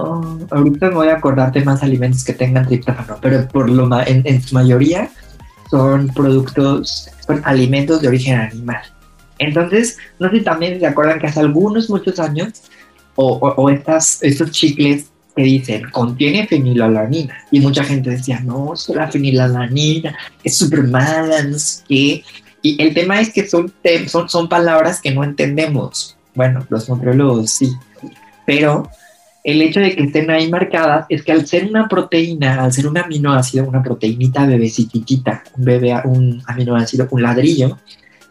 Oh, 0.00 0.38
ahorita 0.52 0.90
me 0.90 0.94
voy 0.94 1.08
a 1.08 1.16
acordar 1.16 1.50
de 1.50 1.64
más 1.64 1.82
alimentos 1.82 2.24
que 2.24 2.32
tengan 2.32 2.66
triptófano, 2.66 3.18
pero 3.20 3.48
por 3.48 3.68
lo 3.68 3.84
en, 4.02 4.22
en 4.24 4.40
su 4.40 4.54
mayoría 4.54 5.10
son 5.70 6.06
productos, 6.08 7.10
son 7.26 7.42
alimentos 7.44 8.00
de 8.00 8.06
origen 8.06 8.38
animal. 8.38 8.80
Entonces, 9.40 9.98
no 10.20 10.30
sé 10.30 10.38
si 10.38 10.44
también 10.44 10.78
se 10.78 10.86
acuerdan 10.86 11.18
que 11.18 11.26
hace 11.26 11.40
algunos, 11.40 11.90
muchos 11.90 12.20
años, 12.20 12.62
o, 13.16 13.38
o, 13.38 13.70
estas, 13.70 14.22
estos 14.22 14.52
chicles 14.52 15.10
dicen, 15.42 15.90
contiene 15.90 16.46
fenilalanina. 16.46 17.34
Y 17.50 17.60
mucha 17.60 17.84
gente 17.84 18.10
decía, 18.10 18.40
no, 18.40 18.74
es 18.74 18.88
la 18.88 19.10
fenilalanina 19.10 20.16
es 20.42 20.56
súper 20.56 20.84
mala, 20.84 21.42
no 21.42 21.58
sé 21.58 21.82
qué. 21.88 22.24
Y 22.62 22.82
el 22.82 22.94
tema 22.94 23.20
es 23.20 23.32
que 23.32 23.46
son, 23.46 23.72
son, 24.06 24.28
son 24.28 24.48
palabras 24.48 25.00
que 25.00 25.10
no 25.10 25.22
entendemos. 25.24 26.16
Bueno, 26.34 26.66
los 26.68 26.88
nutriólogos 26.88 27.50
sí. 27.50 27.72
Pero 28.46 28.88
el 29.44 29.62
hecho 29.62 29.80
de 29.80 29.94
que 29.94 30.04
estén 30.04 30.30
ahí 30.30 30.50
marcadas 30.50 31.06
es 31.08 31.22
que 31.22 31.32
al 31.32 31.46
ser 31.46 31.66
una 31.66 31.88
proteína, 31.88 32.64
al 32.64 32.72
ser 32.72 32.86
un 32.86 32.98
aminoácido, 32.98 33.66
una 33.66 33.82
proteinita 33.82 34.44
bebecitita, 34.44 35.42
un 35.56 35.64
bebé, 35.64 35.94
un 36.04 36.42
aminoácido, 36.46 37.08
un 37.10 37.22
ladrillo, 37.22 37.78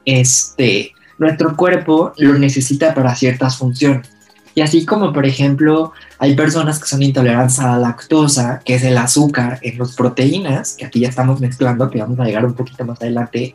este, 0.05 0.91
nuestro 1.17 1.55
cuerpo 1.55 2.13
lo 2.17 2.37
necesita 2.37 2.93
para 2.93 3.15
ciertas 3.15 3.57
funciones. 3.57 4.09
Y 4.57 4.61
así 4.61 4.87
como, 4.87 5.13
por 5.13 5.27
ejemplo, 5.27 5.93
hay 6.17 6.35
personas 6.35 6.79
que 6.79 6.87
son 6.87 7.03
intolerantes 7.03 7.59
a 7.59 7.73
la 7.73 7.77
lactosa, 7.77 8.59
que 8.65 8.73
es 8.73 8.83
el 8.83 8.97
azúcar 8.97 9.59
en 9.61 9.77
las 9.77 9.95
proteínas, 9.95 10.73
que 10.73 10.85
aquí 10.87 11.01
ya 11.01 11.09
estamos 11.09 11.39
mezclando, 11.39 11.91
que 11.91 11.99
vamos 11.99 12.19
a 12.19 12.23
llegar 12.23 12.43
un 12.43 12.55
poquito 12.55 12.83
más 12.83 12.99
adelante, 12.99 13.53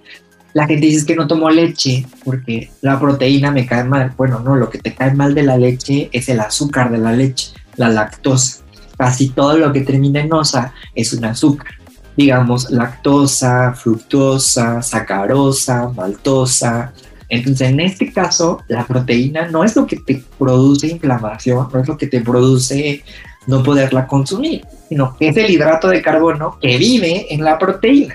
la 0.53 0.65
gente 0.65 0.87
dice 0.87 1.05
que 1.05 1.17
no 1.17 1.27
tomo 1.27 1.51
leche 1.51 2.07
porque 2.25 2.71
la 2.83 3.01
proteína 3.01 3.51
me 3.51 3.67
cae 3.67 3.83
mal. 3.83 4.15
Bueno, 4.17 4.39
no, 4.39 4.55
lo 4.55 4.71
que 4.71 4.79
te 4.79 4.95
cae 4.95 5.13
mal 5.13 5.35
de 5.35 5.43
la 5.43 5.59
leche 5.59 6.09
es 6.13 6.29
el 6.29 6.39
azúcar 6.39 6.93
de 6.93 6.99
la 6.99 7.11
leche, 7.11 7.51
la 7.75 7.89
lactosa. 7.89 8.63
Casi 8.97 9.31
todo 9.31 9.59
lo 9.59 9.73
que 9.73 9.81
termina 9.81 10.21
en 10.21 10.33
osa 10.33 10.73
es 10.95 11.13
un 11.15 11.25
azúcar. 11.25 11.73
Digamos, 12.17 12.71
lactosa, 12.71 13.75
fructosa, 13.75 14.81
sacarosa, 14.83 15.89
maltosa. 15.89 16.93
Entonces, 17.29 17.71
en 17.71 17.81
este 17.81 18.13
caso, 18.13 18.63
la 18.69 18.87
proteína 18.87 19.49
no 19.49 19.65
es 19.65 19.75
lo 19.77 19.87
que 19.87 19.97
te 19.97 20.23
produce 20.39 20.89
inflamación, 20.89 21.69
no 21.73 21.81
es 21.81 21.89
lo 21.89 21.97
que 21.97 22.07
te 22.07 22.21
produce 22.21 23.03
no 23.47 23.63
poderla 23.63 24.07
consumir, 24.07 24.65
sino 24.89 25.17
que 25.17 25.29
es 25.29 25.37
el 25.37 25.51
hidrato 25.51 25.89
de 25.89 26.01
carbono 26.01 26.59
que 26.61 26.79
vive 26.79 27.33
en 27.35 27.43
la 27.45 27.59
proteína. 27.59 28.15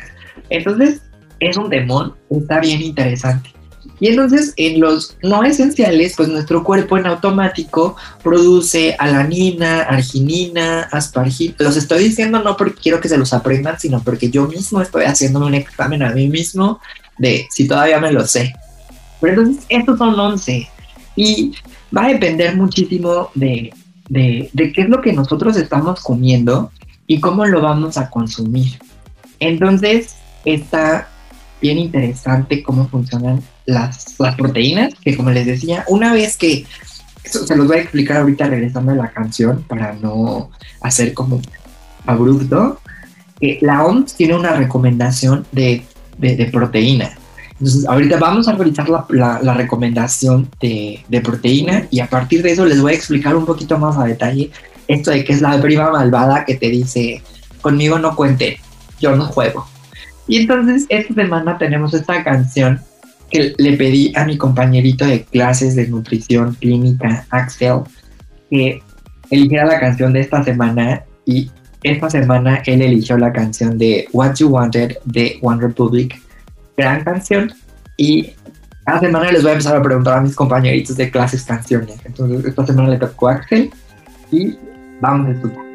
Entonces, 0.50 1.02
es 1.40 1.58
un 1.58 1.70
demon, 1.70 2.16
está 2.30 2.60
bien 2.60 2.82
interesante. 2.82 3.52
Y 4.00 4.10
entonces 4.10 4.54
en 4.58 4.80
los 4.80 5.18
no 5.24 5.44
esenciales, 5.44 6.14
pues 6.16 6.30
nuestro 6.30 6.64
cuerpo 6.64 6.98
en 6.98 7.08
automático 7.08 7.96
produce 8.24 8.96
alanina, 9.00 9.82
arginina, 9.82 10.82
aspargina. 10.92 11.56
Los 11.58 11.78
estoy 11.78 12.04
diciendo 12.04 12.44
no 12.44 12.56
porque 12.58 12.80
quiero 12.80 13.02
que 13.02 13.10
se 13.10 13.18
los 13.18 13.34
aprendan, 13.34 13.80
sino 13.80 14.04
porque 14.04 14.30
yo 14.30 14.48
mismo 14.48 14.82
estoy 14.82 15.06
haciéndome 15.06 15.48
un 15.48 15.56
examen 15.56 16.04
a 16.04 16.12
mí 16.12 16.28
mismo 16.28 16.80
de 17.18 17.48
si 17.50 17.68
todavía 17.68 18.00
me 18.00 18.12
lo 18.12 18.28
sé. 18.28 18.54
Pero 19.22 19.42
entonces 19.42 19.66
estos 19.70 19.98
son 19.98 20.20
11 20.20 20.68
y 21.16 21.54
va 21.96 22.06
a 22.06 22.10
depender 22.10 22.56
muchísimo 22.56 23.30
de, 23.34 23.74
de, 24.10 24.50
de 24.54 24.72
qué 24.72 24.82
es 24.82 24.90
lo 24.90 25.02
que 25.02 25.14
nosotros 25.14 25.58
estamos 25.58 26.02
comiendo 26.02 26.72
y 27.08 27.20
cómo 27.20 27.46
lo 27.46 27.62
vamos 27.62 27.98
a 27.98 28.10
consumir. 28.10 28.78
Entonces 29.40 30.16
está 30.46 31.08
bien 31.62 31.78
interesante 31.78 32.62
cómo 32.64 32.88
funcionan 32.88 33.42
las, 33.66 34.16
proteínas, 34.38 34.94
que 34.96 35.16
como 35.16 35.32
les 35.32 35.46
decía, 35.46 35.84
una 35.88 36.14
vez 36.14 36.38
que, 36.38 36.66
se 37.24 37.56
los 37.56 37.68
voy 37.68 37.78
a 37.78 37.82
explicar 37.82 38.18
ahorita 38.18 38.48
regresando 38.48 38.94
a 38.94 38.96
la 38.96 39.12
canción 39.12 39.64
para 39.64 39.94
no 39.94 40.50
hacer 40.82 41.14
como 41.14 41.42
abrupto, 42.06 42.80
que 43.40 43.60
la 43.62 43.86
OMS 43.86 44.16
tiene 44.16 44.36
una 44.36 44.54
recomendación 44.54 45.46
de, 45.52 45.84
de, 46.18 46.46
proteína. 46.46 47.18
Entonces, 47.60 47.88
ahorita 47.88 48.18
vamos 48.18 48.48
a 48.48 48.54
realizar 48.54 48.88
la, 48.88 49.40
la, 49.42 49.54
recomendación 49.56 50.48
de, 50.62 51.04
de, 51.08 51.22
proteína 51.22 51.88
y 51.90 52.02
a 52.02 52.08
partir 52.08 52.44
de 52.44 52.52
eso 52.52 52.66
les 52.66 52.82
voy 52.82 52.92
a 52.92 52.96
explicar 52.96 53.36
un 53.36 53.46
poquito 53.46 53.80
más 53.80 53.98
a 53.98 54.04
detalle 54.04 54.52
esto 54.88 55.12
de 55.12 55.24
que 55.24 55.34
es 55.34 55.42
la 55.42 55.60
prima 55.60 55.92
malvada 55.92 56.46
que 56.46 56.56
te 56.56 56.70
dice, 56.70 57.22
conmigo 57.62 58.00
no 58.00 58.16
cuente, 58.16 58.60
yo 59.00 59.16
no 59.16 59.26
juego. 59.26 59.68
Y 60.28 60.38
entonces 60.38 60.86
esta 60.90 61.14
semana 61.14 61.58
tenemos 61.58 61.94
esta 61.94 62.24
canción 62.24 62.80
que 63.30 63.54
le 63.58 63.74
pedí 63.76 64.14
a 64.16 64.26
mi 64.26 64.38
compañerito 64.38 65.06
de 65.06 65.24
clases 65.24 65.76
de 65.76 65.88
nutrición 65.88 66.56
clínica, 66.56 67.26
Axel, 67.30 67.82
que 68.50 68.82
eligiera 69.30 69.66
la 69.66 69.80
canción 69.80 70.14
de 70.14 70.22
esta 70.22 70.44
semana 70.44 71.04
y 71.26 71.52
esta 71.84 72.10
semana 72.10 72.62
él 72.66 72.82
eligió 72.82 73.18
la 73.18 73.34
canción 73.34 73.78
de 73.78 74.08
What 74.14 74.36
You 74.36 74.50
Wanted 74.50 74.98
de 75.06 75.38
One 75.42 75.62
Republic, 75.62 76.22
gran 76.78 77.04
canción 77.04 77.52
y 77.98 78.34
cada 78.86 79.00
semana 79.00 79.32
les 79.32 79.42
voy 79.42 79.50
a 79.50 79.54
empezar 79.54 79.76
a 79.76 79.82
preguntar 79.82 80.20
a 80.20 80.22
mis 80.22 80.36
compañeritos 80.36 80.96
de 80.96 81.12
clases 81.12 81.44
canciones. 81.44 82.00
Entonces 82.06 82.46
esta 82.46 82.66
semana 82.66 82.90
le 82.90 82.98
tocó 82.98 83.28
a 83.28 83.34
Axel 83.34 83.72
y 84.32 84.56
vamos 85.02 85.28
a 85.28 85.32
escuchar. 85.32 85.67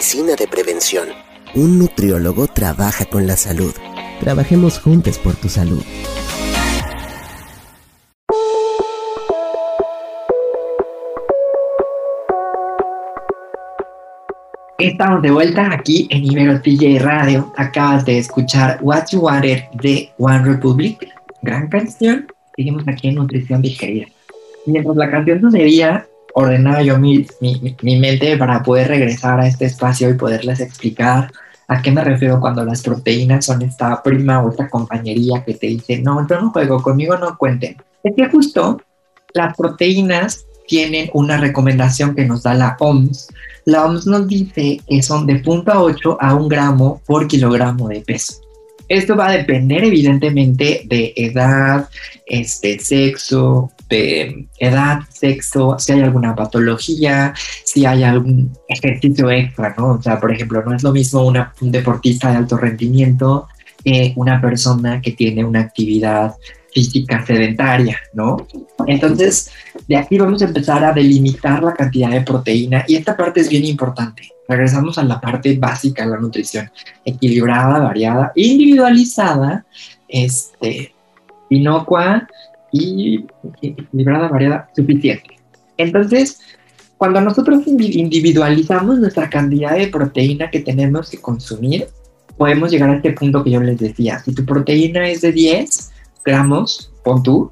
Medicina 0.00 0.34
de 0.34 0.48
prevención. 0.48 1.08
Un 1.54 1.78
nutriólogo 1.78 2.46
trabaja 2.46 3.04
con 3.04 3.26
la 3.26 3.36
salud. 3.36 3.74
Trabajemos 4.18 4.78
juntos 4.78 5.18
por 5.18 5.34
tu 5.34 5.50
salud. 5.50 5.82
Estamos 14.78 15.20
de 15.20 15.30
vuelta 15.30 15.70
aquí 15.70 16.08
en 16.08 16.24
Ibero 16.24 16.62
TJ 16.62 16.98
Radio. 17.00 17.52
Acabas 17.58 18.06
de 18.06 18.16
escuchar 18.16 18.78
What 18.80 19.08
You 19.12 19.20
Wanted 19.20 19.64
de 19.82 20.08
One 20.16 20.44
Republic. 20.44 21.06
Gran 21.42 21.68
canción. 21.68 22.26
Seguimos 22.56 22.88
aquí 22.88 23.08
en 23.08 23.16
Nutrición 23.16 23.60
Digerida. 23.60 24.06
Mientras 24.64 24.96
la 24.96 25.10
canción 25.10 25.42
sucedía, 25.42 26.06
ordenaba 26.34 26.82
yo 26.82 26.98
mi, 26.98 27.26
mi, 27.40 27.76
mi, 27.82 27.98
mente 27.98 28.36
para 28.36 28.62
poder 28.62 28.88
regresar 28.88 29.40
a 29.40 29.46
este 29.46 29.66
espacio 29.66 30.10
y 30.10 30.14
poderles 30.14 30.60
explicar 30.60 31.30
a 31.68 31.82
qué 31.82 31.90
me 31.90 32.02
refiero 32.02 32.40
cuando 32.40 32.64
las 32.64 32.82
proteínas 32.82 33.44
son 33.44 33.62
esta 33.62 34.02
prima 34.02 34.42
o 34.42 34.50
esta 34.50 34.68
compañería 34.68 35.44
que 35.44 35.54
te 35.54 35.68
dice, 35.68 35.98
no, 35.98 36.26
yo 36.28 36.40
no 36.40 36.50
juego, 36.50 36.82
conmigo 36.82 37.16
no 37.16 37.38
cuenten. 37.38 37.76
Es 38.02 38.14
que 38.16 38.28
justo 38.28 38.80
las 39.34 39.56
proteínas 39.56 40.46
tienen 40.66 41.10
una 41.14 41.36
recomendación 41.36 42.14
que 42.14 42.24
nos 42.24 42.42
da 42.42 42.54
la 42.54 42.76
OMS. 42.78 43.28
La 43.64 43.84
OMS 43.84 44.06
nos 44.06 44.26
dice 44.26 44.80
que 44.86 45.02
son 45.02 45.26
de 45.26 45.42
0.8 45.42 46.16
a 46.18 46.34
1 46.34 46.48
gramo 46.48 47.02
por 47.06 47.26
kilogramo 47.28 47.88
de 47.88 48.00
peso. 48.00 48.40
Esto 48.88 49.14
va 49.14 49.28
a 49.28 49.32
depender 49.32 49.84
evidentemente 49.84 50.82
de 50.86 51.12
edad, 51.14 51.88
este, 52.26 52.80
sexo, 52.80 53.70
de 53.90 54.46
edad, 54.58 55.00
sexo, 55.10 55.76
si 55.78 55.92
hay 55.92 56.00
alguna 56.00 56.34
patología, 56.34 57.34
si 57.64 57.84
hay 57.84 58.04
algún 58.04 58.56
ejercicio 58.68 59.30
extra, 59.30 59.74
¿no? 59.76 59.94
O 59.94 60.02
sea, 60.02 60.18
por 60.18 60.32
ejemplo, 60.32 60.62
no 60.64 60.74
es 60.74 60.82
lo 60.82 60.92
mismo 60.92 61.26
una, 61.26 61.52
un 61.60 61.72
deportista 61.72 62.30
de 62.30 62.36
alto 62.36 62.56
rendimiento 62.56 63.48
que 63.84 64.12
una 64.16 64.40
persona 64.40 65.00
que 65.00 65.12
tiene 65.12 65.44
una 65.44 65.60
actividad 65.60 66.34
física 66.72 67.24
sedentaria, 67.26 67.98
¿no? 68.14 68.46
Entonces, 68.86 69.50
de 69.88 69.96
aquí 69.96 70.18
vamos 70.18 70.40
a 70.42 70.46
empezar 70.46 70.84
a 70.84 70.92
delimitar 70.92 71.62
la 71.62 71.74
cantidad 71.74 72.10
de 72.10 72.20
proteína 72.20 72.84
y 72.86 72.94
esta 72.94 73.16
parte 73.16 73.40
es 73.40 73.48
bien 73.48 73.64
importante. 73.64 74.22
Regresamos 74.48 74.98
a 74.98 75.02
la 75.02 75.20
parte 75.20 75.56
básica 75.58 76.04
de 76.04 76.10
la 76.10 76.18
nutrición, 76.18 76.70
equilibrada, 77.04 77.80
variada, 77.80 78.32
individualizada, 78.34 79.64
este, 80.08 80.92
inocua 81.48 82.28
y 82.72 83.26
equilibrada, 83.62 84.28
variada, 84.28 84.70
suficiente. 84.74 85.36
Entonces, 85.76 86.40
cuando 86.98 87.20
nosotros 87.20 87.66
individualizamos 87.66 88.98
nuestra 88.98 89.30
cantidad 89.30 89.76
de 89.76 89.88
proteína 89.88 90.50
que 90.50 90.60
tenemos 90.60 91.10
que 91.10 91.18
consumir, 91.18 91.86
podemos 92.36 92.70
llegar 92.70 92.90
a 92.90 92.96
este 92.96 93.12
punto 93.12 93.42
que 93.42 93.50
yo 93.50 93.60
les 93.60 93.78
decía. 93.78 94.18
Si 94.18 94.34
tu 94.34 94.44
proteína 94.44 95.08
es 95.08 95.22
de 95.22 95.32
10, 95.32 95.90
gramos, 96.24 96.92
pon 97.02 97.22
tú, 97.22 97.50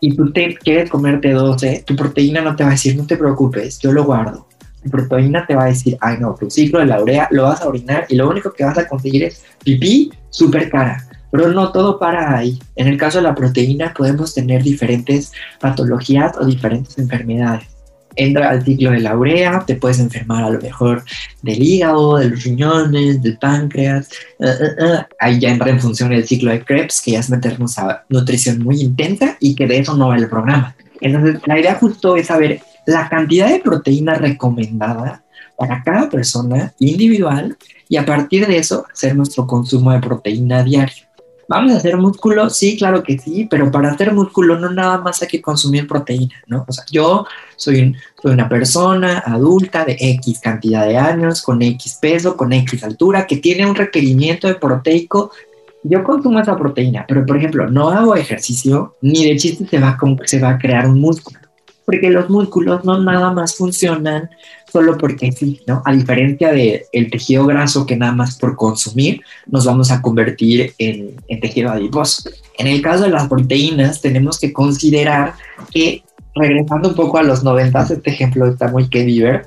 y 0.00 0.16
tú 0.16 0.32
te 0.32 0.54
quieres 0.56 0.90
comerte 0.90 1.30
12, 1.30 1.84
tu 1.86 1.94
proteína 1.94 2.40
no 2.40 2.56
te 2.56 2.64
va 2.64 2.70
a 2.70 2.72
decir, 2.72 2.96
no 2.96 3.06
te 3.06 3.16
preocupes, 3.16 3.78
yo 3.78 3.92
lo 3.92 4.04
guardo. 4.04 4.48
Tu 4.82 4.90
proteína 4.90 5.46
te 5.46 5.54
va 5.54 5.64
a 5.64 5.68
decir, 5.68 5.96
ay 6.00 6.16
no, 6.18 6.34
tu 6.34 6.50
ciclo 6.50 6.80
de 6.80 6.86
la 6.86 7.00
urea 7.00 7.28
lo 7.30 7.44
vas 7.44 7.62
a 7.62 7.68
orinar 7.68 8.06
y 8.08 8.16
lo 8.16 8.28
único 8.28 8.52
que 8.52 8.64
vas 8.64 8.78
a 8.78 8.88
conseguir 8.88 9.22
es 9.22 9.44
pipí 9.62 10.10
súper 10.30 10.68
cara. 10.70 11.06
Pero 11.32 11.50
no 11.50 11.72
todo 11.72 11.98
para 11.98 12.36
ahí. 12.36 12.60
En 12.76 12.86
el 12.86 12.96
caso 12.96 13.18
de 13.18 13.24
la 13.24 13.34
proteína 13.34 13.92
podemos 13.92 14.34
tener 14.34 14.62
diferentes 14.62 15.32
patologías 15.58 16.36
o 16.38 16.44
diferentes 16.44 16.96
enfermedades 16.98 17.72
entra 18.16 18.50
al 18.50 18.64
ciclo 18.64 18.90
de 18.90 19.00
la 19.00 19.16
urea, 19.16 19.64
te 19.66 19.76
puedes 19.76 19.98
enfermar 19.98 20.44
a 20.44 20.50
lo 20.50 20.60
mejor 20.60 21.04
del 21.42 21.62
hígado, 21.62 22.18
de 22.18 22.30
los 22.30 22.42
riñones, 22.42 23.22
del 23.22 23.38
páncreas, 23.38 24.08
uh, 24.38 24.44
uh, 24.44 24.84
uh. 24.84 24.98
ahí 25.18 25.40
ya 25.40 25.50
entra 25.50 25.70
en 25.70 25.80
función 25.80 26.12
el 26.12 26.26
ciclo 26.26 26.50
de 26.50 26.64
Krebs, 26.64 27.00
que 27.00 27.12
ya 27.12 27.20
es 27.20 27.30
meternos 27.30 27.78
a 27.78 28.04
nutrición 28.08 28.62
muy 28.62 28.80
intensa 28.80 29.36
y 29.40 29.54
que 29.54 29.66
de 29.66 29.78
eso 29.78 29.96
no 29.96 30.08
va 30.08 30.16
el 30.16 30.28
programa. 30.28 30.74
Entonces, 31.00 31.40
la 31.46 31.58
idea 31.58 31.74
justo 31.74 32.16
es 32.16 32.26
saber 32.26 32.60
la 32.86 33.08
cantidad 33.08 33.48
de 33.48 33.60
proteína 33.60 34.14
recomendada 34.14 35.22
para 35.56 35.82
cada 35.82 36.08
persona 36.08 36.72
individual 36.78 37.56
y 37.88 37.96
a 37.96 38.06
partir 38.06 38.46
de 38.46 38.58
eso 38.58 38.84
hacer 38.92 39.14
nuestro 39.14 39.46
consumo 39.46 39.92
de 39.92 40.00
proteína 40.00 40.62
diario. 40.62 41.11
¿Vamos 41.52 41.72
a 41.72 41.76
hacer 41.76 41.98
músculo? 41.98 42.48
Sí, 42.48 42.78
claro 42.78 43.02
que 43.02 43.18
sí, 43.18 43.46
pero 43.50 43.70
para 43.70 43.90
hacer 43.90 44.14
músculo 44.14 44.58
no 44.58 44.70
nada 44.70 44.96
más 44.96 45.20
hay 45.20 45.28
que 45.28 45.42
consumir 45.42 45.86
proteína, 45.86 46.34
¿no? 46.46 46.64
O 46.66 46.72
sea, 46.72 46.82
yo 46.90 47.26
soy, 47.56 47.94
soy 48.22 48.32
una 48.32 48.48
persona 48.48 49.18
adulta 49.18 49.84
de 49.84 49.98
X 50.00 50.40
cantidad 50.40 50.86
de 50.86 50.96
años, 50.96 51.42
con 51.42 51.60
X 51.60 51.98
peso, 52.00 52.38
con 52.38 52.54
X 52.54 52.82
altura, 52.84 53.26
que 53.26 53.36
tiene 53.36 53.66
un 53.66 53.74
requerimiento 53.74 54.48
de 54.48 54.54
proteico. 54.54 55.30
Yo 55.82 56.02
consumo 56.02 56.40
esa 56.40 56.56
proteína, 56.56 57.04
pero 57.06 57.26
por 57.26 57.36
ejemplo, 57.36 57.68
no 57.68 57.90
hago 57.90 58.16
ejercicio, 58.16 58.96
ni 59.02 59.26
de 59.26 59.36
chiste 59.36 59.66
se 59.66 59.78
va, 59.78 59.98
se 60.24 60.40
va 60.40 60.52
a 60.52 60.58
crear 60.58 60.86
un 60.86 61.02
músculo 61.02 61.41
porque 61.84 62.10
los 62.10 62.30
músculos 62.30 62.84
no 62.84 63.00
nada 63.00 63.32
más 63.32 63.56
funcionan 63.56 64.30
solo 64.70 64.96
porque 64.96 65.32
sí, 65.32 65.60
¿no? 65.66 65.82
A 65.84 65.92
diferencia 65.92 66.50
del 66.52 66.82
el 66.92 67.10
tejido 67.10 67.46
graso 67.46 67.84
que 67.84 67.96
nada 67.96 68.12
más 68.12 68.38
por 68.38 68.56
consumir 68.56 69.20
nos 69.46 69.66
vamos 69.66 69.90
a 69.90 70.00
convertir 70.00 70.74
en, 70.78 71.16
en 71.28 71.40
tejido 71.40 71.70
adiposo. 71.70 72.30
En 72.58 72.66
el 72.66 72.80
caso 72.80 73.04
de 73.04 73.10
las 73.10 73.28
proteínas 73.28 74.00
tenemos 74.00 74.38
que 74.38 74.52
considerar 74.52 75.34
que, 75.70 76.02
regresando 76.34 76.90
un 76.90 76.94
poco 76.94 77.18
a 77.18 77.22
los 77.22 77.44
90, 77.44 77.82
este 77.82 78.10
ejemplo 78.10 78.46
está 78.46 78.68
muy 78.68 78.88
que 78.88 79.04
Beaver, 79.04 79.46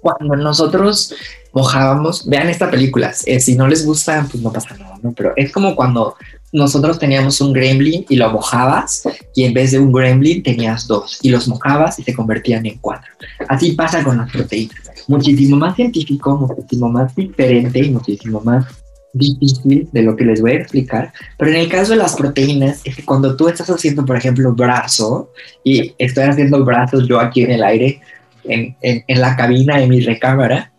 cuando 0.00 0.36
nosotros 0.36 1.14
mojábamos, 1.52 2.28
vean 2.28 2.48
esta 2.48 2.70
película, 2.70 3.14
eh, 3.26 3.40
si 3.40 3.56
no 3.56 3.68
les 3.68 3.86
gusta, 3.86 4.26
pues 4.30 4.42
no 4.42 4.52
pasa 4.52 4.76
nada, 4.76 4.98
¿no? 5.02 5.12
Pero 5.12 5.32
es 5.36 5.52
como 5.52 5.76
cuando 5.76 6.16
nosotros 6.54 7.00
teníamos 7.00 7.40
un 7.40 7.52
gremlin 7.52 8.06
y 8.08 8.14
lo 8.14 8.30
mojabas 8.30 9.02
y 9.34 9.42
en 9.42 9.52
vez 9.52 9.72
de 9.72 9.80
un 9.80 9.92
gremlin 9.92 10.40
tenías 10.40 10.86
dos 10.86 11.18
y 11.20 11.28
los 11.28 11.48
mojabas 11.48 11.98
y 11.98 12.04
se 12.04 12.14
convertían 12.14 12.64
en 12.64 12.78
cuatro. 12.78 13.10
Así 13.48 13.72
pasa 13.72 14.04
con 14.04 14.18
las 14.18 14.30
proteínas. 14.30 14.78
Muchísimo 15.08 15.56
más 15.56 15.74
científico, 15.74 16.36
muchísimo 16.36 16.88
más 16.88 17.12
diferente 17.16 17.80
y 17.80 17.90
muchísimo 17.90 18.40
más 18.40 18.66
difícil 19.12 19.88
de 19.90 20.02
lo 20.02 20.14
que 20.14 20.24
les 20.24 20.40
voy 20.40 20.52
a 20.52 20.54
explicar, 20.56 21.12
pero 21.38 21.50
en 21.50 21.56
el 21.56 21.68
caso 21.68 21.92
de 21.92 21.98
las 21.98 22.14
proteínas 22.14 22.80
es 22.84 22.96
que 22.96 23.04
cuando 23.04 23.36
tú 23.36 23.48
estás 23.48 23.68
haciendo, 23.70 24.04
por 24.04 24.16
ejemplo, 24.16 24.52
brazo, 24.52 25.30
y 25.62 25.92
estoy 25.98 26.24
haciendo 26.24 26.64
brazos 26.64 27.06
yo 27.08 27.20
aquí 27.20 27.42
en 27.42 27.52
el 27.52 27.62
aire, 27.62 28.00
en, 28.44 28.76
en, 28.80 29.04
en 29.06 29.20
la 29.20 29.36
cabina 29.36 29.78
de 29.78 29.86
mi 29.86 30.00
recámara, 30.00 30.72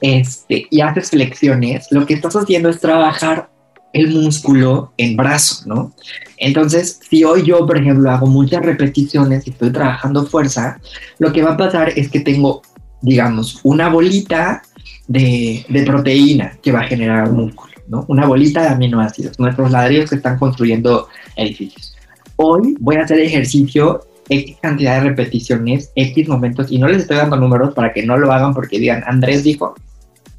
este, 0.00 0.66
y 0.70 0.80
haces 0.80 1.10
flexiones, 1.10 1.86
lo 1.90 2.06
que 2.06 2.14
estás 2.14 2.34
haciendo 2.34 2.68
es 2.68 2.80
trabajar 2.80 3.50
el 3.92 4.12
músculo 4.12 4.92
en 4.96 5.16
brazo, 5.16 5.64
¿no? 5.66 5.92
Entonces, 6.36 7.00
si 7.08 7.24
hoy 7.24 7.44
yo, 7.44 7.66
por 7.66 7.78
ejemplo, 7.78 8.10
hago 8.10 8.26
muchas 8.26 8.64
repeticiones 8.64 9.46
y 9.46 9.50
estoy 9.50 9.70
trabajando 9.72 10.26
fuerza, 10.26 10.80
lo 11.18 11.32
que 11.32 11.42
va 11.42 11.52
a 11.52 11.56
pasar 11.56 11.92
es 11.96 12.10
que 12.10 12.20
tengo, 12.20 12.62
digamos, 13.02 13.60
una 13.62 13.88
bolita 13.88 14.62
de, 15.08 15.64
de 15.68 15.82
proteína 15.82 16.58
que 16.62 16.72
va 16.72 16.80
a 16.80 16.86
generar 16.86 17.30
músculo, 17.32 17.74
¿no? 17.88 18.04
Una 18.08 18.26
bolita 18.26 18.62
de 18.62 18.68
aminoácidos, 18.68 19.38
nuestros 19.38 19.70
ladrillos 19.70 20.10
que 20.10 20.16
están 20.16 20.38
construyendo 20.38 21.08
edificios. 21.36 21.96
Hoy 22.36 22.76
voy 22.80 22.96
a 22.96 23.02
hacer 23.02 23.20
ejercicio 23.20 24.00
X 24.30 24.56
cantidad 24.62 25.02
de 25.02 25.10
repeticiones, 25.10 25.90
X 25.96 26.28
momentos, 26.28 26.70
y 26.70 26.78
no 26.78 26.86
les 26.86 27.02
estoy 27.02 27.16
dando 27.16 27.36
números 27.36 27.74
para 27.74 27.92
que 27.92 28.06
no 28.06 28.16
lo 28.16 28.32
hagan 28.32 28.54
porque 28.54 28.78
digan, 28.78 29.02
Andrés 29.06 29.42
dijo. 29.42 29.74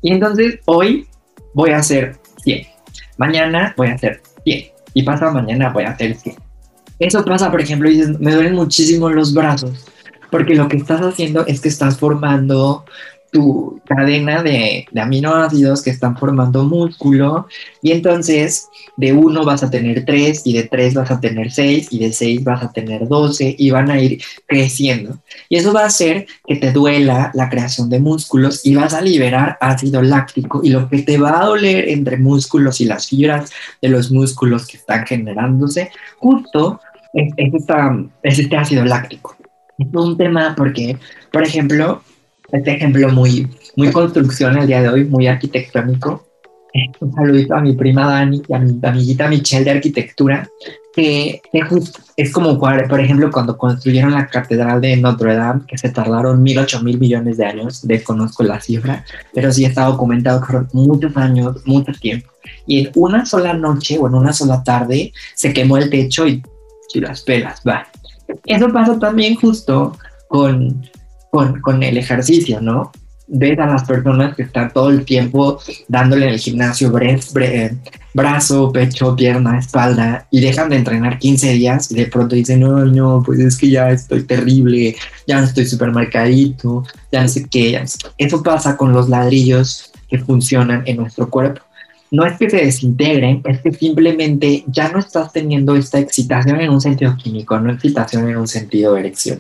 Y 0.02 0.14
entonces 0.14 0.60
hoy 0.66 1.06
voy 1.54 1.72
a 1.72 1.78
hacer 1.78 2.18
100 2.44 2.66
mañana 3.22 3.76
voy 3.78 3.90
a 3.90 3.94
hacer 3.94 4.20
100 4.44 4.66
y 4.96 5.04
pasado 5.04 5.32
mañana 5.32 5.70
voy 5.70 5.84
a 5.84 5.92
hacer 5.92 6.16
100. 6.16 6.36
Eso 6.98 7.24
pasa, 7.24 7.52
por 7.52 7.62
ejemplo, 7.62 7.88
dices, 7.88 8.20
me 8.20 8.34
duelen 8.34 8.56
muchísimo 8.56 9.10
los 9.12 9.34
brazos, 9.36 9.86
porque 10.32 10.56
lo 10.56 10.68
que 10.68 10.78
estás 10.78 11.02
haciendo 11.02 11.46
es 11.46 11.62
que 11.62 11.70
estás 11.70 11.98
formando 11.98 12.84
tu 13.32 13.82
cadena 13.86 14.44
de, 14.44 14.86
aminoácidos 14.96 15.82
que 15.82 15.90
están 15.90 16.18
formando 16.18 16.64
músculo 16.64 17.48
y 17.82 17.92
entonces 17.92 18.68
de 18.98 19.14
uno 19.14 19.46
vas 19.46 19.64
a 19.64 19.70
tener 19.70 20.06
tres 20.06 20.42
y 20.46 20.54
de 20.54 20.64
tres 20.64 20.94
vas 20.94 21.12
a 21.12 21.20
tener 21.20 21.52
seis 21.52 21.88
y 21.92 22.00
de 22.00 22.12
seis 22.12 22.44
vas 22.44 22.62
a 22.62 22.72
tener 22.72 23.08
doce 23.08 23.56
y 23.58 23.72
van 23.72 23.90
a 23.90 24.02
ir 24.02 24.22
creciendo 24.46 25.20
y 25.50 25.56
eso 25.56 25.74
va 25.74 25.84
a 25.84 25.88
hacer 25.88 26.28
que 26.46 26.58
te 26.58 26.72
duela 26.72 27.32
la 27.34 27.50
creación 27.50 27.90
de 27.90 28.00
músculos 28.00 28.66
y 28.66 28.76
vas 28.76 28.94
a 28.94 29.02
liberar 29.02 29.58
ácido 29.62 30.02
láctico 30.02 30.62
y 30.64 30.70
lo 30.70 30.90
que 30.90 31.02
te 31.04 31.18
va 31.18 31.42
a 31.42 31.46
doler 31.46 31.90
entre 31.90 32.18
músculos 32.18 32.82
y 32.82 32.86
las 32.86 33.08
fibras 33.08 33.52
de 33.82 33.90
los 33.90 34.12
músculos 34.12 34.68
que 34.68 34.78
están 34.78 35.06
generándose 35.06 35.92
justo 36.20 36.80
es, 37.14 37.34
es, 37.38 37.54
es 38.24 38.40
este 38.40 38.58
ácido 38.58 38.86
láctico. 38.86 39.36
Es 39.78 39.88
un 39.94 40.18
tema 40.18 40.54
porque, 40.56 40.98
por 41.32 41.44
ejemplo, 41.44 42.02
este 42.52 42.76
ejemplo 42.76 43.10
muy, 43.10 43.48
muy 43.76 43.92
construcción 43.92 44.58
el 44.58 44.68
día 44.68 44.82
de 44.82 44.90
hoy, 44.90 45.06
muy 45.06 45.28
arquitectónico. 45.28 46.28
un 47.00 47.14
saludito 47.14 47.56
a 47.56 47.62
mi 47.62 47.74
prima 47.74 48.08
Dani 48.08 48.42
y 48.48 48.54
a 48.54 48.60
mi 48.60 48.80
amiguita 48.82 49.28
Michelle 49.28 49.66
de 49.66 49.72
arquitectura, 49.72 50.50
que, 50.94 51.42
es 52.18 52.32
como, 52.32 52.60
por 52.60 53.00
ejemplo, 53.00 53.32
cuando 53.32 53.58
construyeron 53.58 54.12
la 54.12 54.28
catedral 54.28 54.82
de 54.82 54.98
Notre 54.98 55.36
Dame, 55.36 55.62
que 55.68 55.78
se 55.78 55.90
tardaron 55.90 56.44
mil, 56.44 56.60
ocho 56.60 56.82
mil 56.82 57.00
millones 57.00 57.38
de 57.38 57.46
años, 57.46 57.88
desconozco 57.88 58.44
la 58.44 58.60
cifra, 58.60 59.06
pero 59.34 59.52
sí 59.52 59.66
está 59.66 59.86
documentado 59.86 60.42
que 60.46 60.60
muchos 60.74 61.16
años, 61.16 61.58
mucho 61.66 61.94
tiempo. 61.94 62.30
Y 62.66 62.88
en 62.88 62.92
una 62.96 63.26
sola 63.26 63.54
noche 63.54 63.98
o 64.00 64.08
en 64.08 64.16
una 64.16 64.34
sola 64.34 64.64
tarde 64.64 65.14
se 65.36 65.54
quemó 65.54 65.78
el 65.78 65.90
techo 65.90 66.28
y, 66.28 66.44
y 66.94 67.00
las 67.00 67.22
pelas, 67.22 67.62
va. 67.68 67.88
Eso 68.46 68.72
pasa 68.72 68.98
también 69.00 69.36
justo 69.36 69.98
con, 70.28 70.82
con, 71.32 71.60
con 71.62 71.82
el 71.82 71.98
ejercicio, 71.98 72.62
¿no? 72.62 72.92
ves 73.34 73.58
a 73.60 73.66
las 73.66 73.86
personas 73.86 74.36
que 74.36 74.44
están 74.44 74.72
todo 74.72 74.90
el 74.90 75.06
tiempo 75.06 75.60
dándole 75.88 76.28
en 76.28 76.34
el 76.34 76.40
gimnasio 76.40 76.92
brazo, 78.14 78.72
pecho, 78.74 79.16
pierna, 79.16 79.58
espalda 79.58 80.28
y 80.30 80.42
dejan 80.42 80.70
de 80.70 80.76
entrenar 80.76 81.18
15 81.18 81.54
días 81.54 81.92
y 81.92 81.96
de 81.96 82.08
pronto 82.08 82.36
dicen, 82.36 82.60
no, 82.60 82.84
no, 82.86 83.24
pues 83.26 83.40
es 83.40 83.58
que 83.58 83.70
ya 83.70 83.90
estoy 83.90 84.24
terrible, 84.24 84.96
ya 85.26 85.40
no 85.40 85.48
estoy 85.48 85.66
súper 85.66 85.92
marcadito, 85.92 86.84
ya 87.10 87.22
no 87.22 87.30
sé 87.30 87.48
qué. 87.50 87.82
Eso 88.18 88.44
pasa 88.44 88.76
con 88.76 88.92
los 88.92 89.08
ladrillos 89.08 89.92
que 90.10 90.20
funcionan 90.20 90.84
en 90.86 90.98
nuestro 90.98 91.30
cuerpo. 91.30 91.62
No 92.12 92.26
es 92.26 92.38
que 92.38 92.50
se 92.50 92.58
desintegren, 92.58 93.42
es 93.46 93.62
que 93.62 93.72
simplemente 93.72 94.66
ya 94.68 94.92
no 94.92 95.00
estás 95.00 95.32
teniendo 95.32 95.78
esta 95.78 95.98
excitación 95.98 96.60
en 96.60 96.70
un 96.70 96.82
sentido 96.82 97.16
químico, 97.16 97.58
no 97.58 97.72
excitación 97.72 98.28
en 98.28 98.36
un 98.36 98.50
sentido 98.50 98.96
de 98.96 99.00
erección 99.00 99.40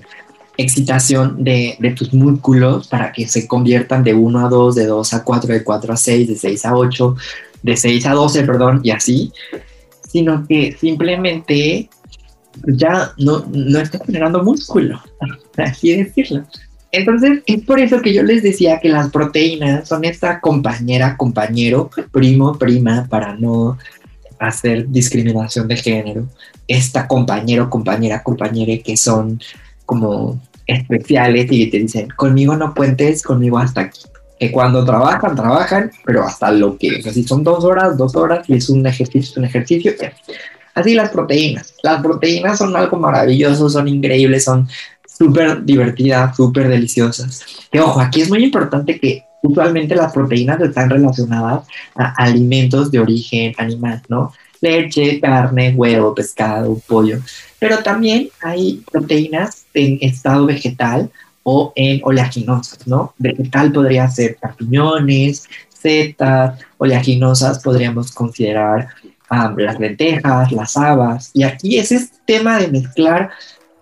excitación 0.57 1.43
de, 1.43 1.77
de, 1.79 1.91
tus 1.91 2.13
músculos 2.13 2.87
para 2.87 3.11
que 3.11 3.27
se 3.27 3.47
conviertan 3.47 4.03
de 4.03 4.13
1 4.13 4.45
a 4.45 4.49
2, 4.49 4.75
de 4.75 4.85
2 4.85 5.13
a 5.13 5.23
4, 5.23 5.53
de 5.53 5.63
4 5.63 5.93
a 5.93 5.97
6, 5.97 6.27
de 6.27 6.35
6 6.35 6.65
a 6.65 6.75
8, 6.75 7.15
de 7.63 7.77
6 7.77 8.05
a 8.05 8.11
12, 8.13 8.43
perdón, 8.43 8.81
y 8.83 8.91
así, 8.91 9.31
sino 10.07 10.45
que 10.47 10.75
simplemente 10.79 11.89
ya 12.65 13.13
no, 13.17 13.45
no 13.51 13.79
estás 13.79 14.01
generando 14.05 14.43
músculo, 14.43 15.01
así 15.57 15.95
decirlo. 15.95 16.45
Entonces, 16.91 17.41
es 17.45 17.63
por 17.63 17.79
eso 17.79 18.01
que 18.01 18.13
yo 18.13 18.21
les 18.21 18.43
decía 18.43 18.79
que 18.81 18.89
las 18.89 19.09
proteínas 19.11 19.87
son 19.87 20.03
esta 20.03 20.41
compañera, 20.41 21.15
compañero, 21.15 21.89
primo, 22.11 22.57
prima, 22.57 23.07
para 23.09 23.33
no 23.33 23.77
hacer 24.39 24.89
discriminación 24.89 25.67
de 25.67 25.77
género, 25.77 26.27
esta 26.67 27.07
compañero, 27.07 27.69
compañera, 27.69 28.23
compañere 28.23 28.81
que 28.81 28.97
son 28.97 29.39
como 29.91 30.39
especiales 30.65 31.51
y 31.51 31.69
te 31.69 31.79
dicen, 31.79 32.07
conmigo 32.15 32.55
no 32.55 32.73
cuentes, 32.73 33.23
conmigo 33.23 33.57
hasta 33.57 33.81
aquí. 33.81 33.99
Que 34.39 34.49
cuando 34.49 34.85
trabajan, 34.85 35.35
trabajan, 35.35 35.91
pero 36.05 36.23
hasta 36.23 36.49
lo 36.49 36.77
que, 36.77 36.99
o 36.99 37.01
sea, 37.01 37.11
si 37.11 37.23
son 37.23 37.43
dos 37.43 37.65
horas, 37.65 37.97
dos 37.97 38.15
horas, 38.15 38.49
y 38.49 38.53
es 38.53 38.69
un 38.69 38.87
ejercicio, 38.87 39.31
es 39.31 39.37
un 39.37 39.43
ejercicio. 39.43 39.91
Así 40.75 40.93
las 40.93 41.09
proteínas. 41.09 41.73
Las 41.83 42.01
proteínas 42.01 42.57
son 42.57 42.73
algo 42.73 42.95
maravilloso, 42.99 43.69
son 43.69 43.89
increíbles, 43.89 44.45
son 44.45 44.69
súper 45.05 45.65
divertidas, 45.65 46.37
súper 46.37 46.69
deliciosas. 46.69 47.43
Que 47.69 47.81
ojo, 47.81 47.99
aquí 47.99 48.21
es 48.21 48.29
muy 48.29 48.45
importante 48.45 48.97
que 48.97 49.25
usualmente 49.43 49.93
las 49.93 50.13
proteínas 50.13 50.61
están 50.61 50.89
relacionadas 50.89 51.67
a 51.95 52.13
alimentos 52.15 52.91
de 52.91 52.99
origen 52.99 53.53
animal, 53.57 54.01
¿no? 54.07 54.31
Leche, 54.61 55.19
carne, 55.19 55.73
huevo, 55.75 56.15
pescado, 56.15 56.79
pollo 56.87 57.19
pero 57.61 57.83
también 57.83 58.29
hay 58.41 58.83
proteínas 58.91 59.65
en 59.75 59.99
estado 60.01 60.47
vegetal 60.47 61.11
o 61.43 61.71
en 61.75 62.01
oleaginosas, 62.03 62.87
¿no? 62.87 63.13
Vegetal 63.19 63.71
podría 63.71 64.09
ser 64.09 64.35
champiñones, 64.41 65.47
setas, 65.69 66.59
oleaginosas 66.79 67.61
podríamos 67.61 68.11
considerar 68.13 68.87
las 69.29 69.79
lentejas, 69.79 70.51
las 70.51 70.75
habas, 70.75 71.29
y 71.35 71.43
aquí 71.43 71.77
es 71.77 71.91
este 71.91 72.17
tema 72.25 72.57
de 72.57 72.67
mezclar 72.67 73.29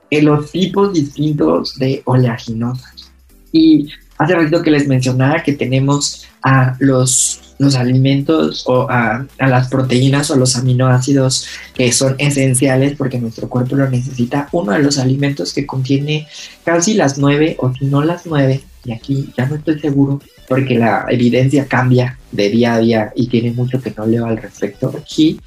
eh, 0.10 0.22
los 0.22 0.52
tipos 0.52 0.94
distintos 0.94 1.80
de 1.80 2.02
oleaginosas. 2.04 3.14
Y 3.54 3.88
hace 4.18 4.36
ratito 4.36 4.62
que 4.62 4.72
les 4.72 4.90
mencionaba 4.90 5.42
que 5.42 5.54
tenemos 5.54 6.28
a 6.44 6.76
los 6.80 7.49
los 7.60 7.76
alimentos 7.76 8.64
o 8.66 8.90
a, 8.90 9.28
las 9.38 9.68
proteínas 9.68 10.32
o 10.32 10.38
los 10.38 10.56
aminoácidos 10.56 11.46
que 11.76 11.92
son 11.92 12.16
esenciales 12.18 12.96
porque 12.98 13.20
nuestro 13.20 13.48
cuerpo 13.48 13.76
lo 13.76 13.88
necesita. 13.90 14.48
Uno 14.54 14.72
de 14.72 14.80
los 14.80 14.98
alimentos 14.98 15.54
que 15.54 15.68
contiene 15.68 16.28
casi 16.64 16.96
las 16.96 17.18
nueve 17.18 17.58
o 17.60 17.72
si 17.74 17.86
no 17.86 18.02
las 18.02 18.26
nueve, 18.26 18.62
y 18.86 18.94
aquí 18.94 19.30
ya 19.38 19.46
no 19.46 19.56
estoy 19.56 19.78
seguro 19.80 20.22
porque 20.48 20.80
la 20.80 21.06
evidencia 21.10 21.68
cambia 21.68 22.18
de 22.32 22.50
día 22.50 22.76
a 22.76 22.80
día 22.80 23.12
y 23.14 23.28
tiene 23.28 23.52
mucho 23.52 23.82
que 23.82 23.94
no 23.96 24.06
leo 24.06 24.26
al 24.26 24.38
respecto 24.38 24.96
aquí, 24.98 25.40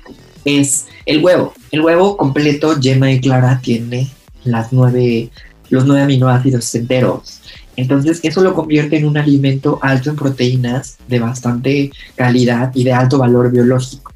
es 0.44 0.86
el 1.06 1.24
huevo. 1.24 1.54
El 1.70 1.80
huevo 1.80 2.16
completo, 2.18 2.78
yema 2.78 3.10
y 3.10 3.20
clara, 3.20 3.60
tiene 3.62 4.08
las 4.44 4.70
nueve, 4.72 5.30
los 5.70 5.86
nueve 5.86 6.02
aminoácidos 6.02 6.74
enteros 6.74 7.40
entonces 7.76 8.20
eso 8.22 8.42
lo 8.42 8.54
convierte 8.54 8.96
en 8.96 9.06
un 9.06 9.16
alimento 9.16 9.78
alto 9.82 10.10
en 10.10 10.16
proteínas, 10.16 10.98
de 11.08 11.18
bastante 11.18 11.90
calidad 12.14 12.70
y 12.74 12.84
de 12.84 12.92
alto 12.92 13.18
valor 13.18 13.50
biológico. 13.50 14.12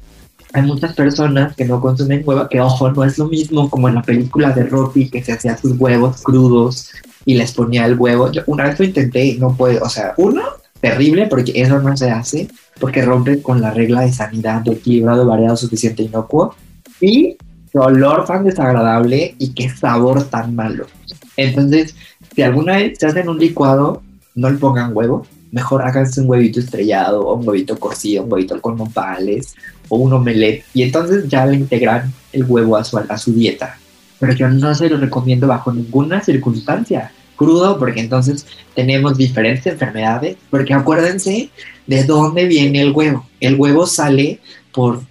Hay 0.53 0.63
muchas 0.63 0.93
personas 0.93 1.55
que 1.55 1.65
no 1.65 1.81
consumen 1.81 2.23
huevo, 2.25 2.47
que 2.49 2.61
ojo, 2.61 2.91
no 2.91 3.03
es 3.03 3.17
lo 3.17 3.27
mismo 3.27 3.69
como 3.69 3.89
en 3.89 3.95
la 3.95 4.01
película 4.01 4.51
de 4.51 4.63
Rocky, 4.63 5.09
que 5.09 5.23
se 5.23 5.33
hacía 5.33 5.57
sus 5.57 5.77
huevos 5.79 6.21
crudos 6.23 6.91
y 7.25 7.35
les 7.35 7.51
ponía 7.51 7.85
el 7.85 7.99
huevo. 7.99 8.31
Yo 8.31 8.43
una 8.47 8.63
vez 8.63 8.79
lo 8.79 8.85
intenté 8.85 9.25
y 9.25 9.37
no 9.37 9.55
puedo, 9.55 9.83
o 9.83 9.89
sea, 9.89 10.13
uno, 10.17 10.41
terrible 10.79 11.27
porque 11.27 11.51
eso 11.55 11.79
no 11.79 11.97
se 11.97 12.09
hace, 12.09 12.47
porque 12.79 13.01
rompe 13.01 13.41
con 13.41 13.61
la 13.61 13.71
regla 13.71 14.01
de 14.01 14.13
sanidad 14.13 14.61
de 14.61 14.73
equilibrado, 14.73 15.25
variado, 15.25 15.57
suficiente, 15.57 16.03
inocuo. 16.03 16.55
Y 17.01 17.37
qué 17.71 17.79
olor 17.79 18.25
tan 18.25 18.43
desagradable 18.45 19.35
y 19.37 19.53
qué 19.53 19.69
sabor 19.69 20.23
tan 20.23 20.55
malo. 20.55 20.87
Entonces, 21.35 21.95
si 22.37 22.43
alguna 22.43 22.75
vez 22.75 22.99
se 22.99 23.07
hacen 23.07 23.29
un 23.29 23.39
licuado, 23.39 24.03
no 24.35 24.51
le 24.51 24.59
pongan 24.59 24.95
huevo. 24.95 25.25
Mejor 25.51 25.81
háganse 25.81 26.21
un 26.21 26.29
huevito 26.29 26.59
estrellado 26.59 27.33
un 27.33 27.47
huevito 27.47 27.79
cocido, 27.79 28.25
un 28.25 28.31
huevito 28.31 28.61
con 28.61 28.77
nopales 28.77 29.55
o 29.89 29.97
un 29.97 30.13
omelette. 30.13 30.63
Y 30.71 30.83
entonces 30.83 31.27
ya 31.27 31.47
le 31.47 31.55
integran 31.55 32.13
el 32.31 32.43
huevo 32.43 32.77
a 32.77 32.83
su, 32.83 32.99
a 32.99 33.17
su 33.17 33.33
dieta. 33.33 33.79
Pero 34.19 34.33
yo 34.33 34.49
no 34.49 34.75
se 34.75 34.87
lo 34.87 34.97
recomiendo 34.97 35.47
bajo 35.47 35.73
ninguna 35.73 36.21
circunstancia 36.21 37.11
crudo, 37.35 37.79
porque 37.79 38.01
entonces 38.01 38.45
tenemos 38.75 39.17
diferentes 39.17 39.65
enfermedades. 39.65 40.37
Porque 40.51 40.75
acuérdense 40.75 41.49
de 41.87 42.03
dónde 42.03 42.45
viene 42.45 42.83
el 42.83 42.91
huevo. 42.91 43.25
El 43.39 43.55
huevo 43.55 43.87
sale 43.87 44.41
por 44.71 45.01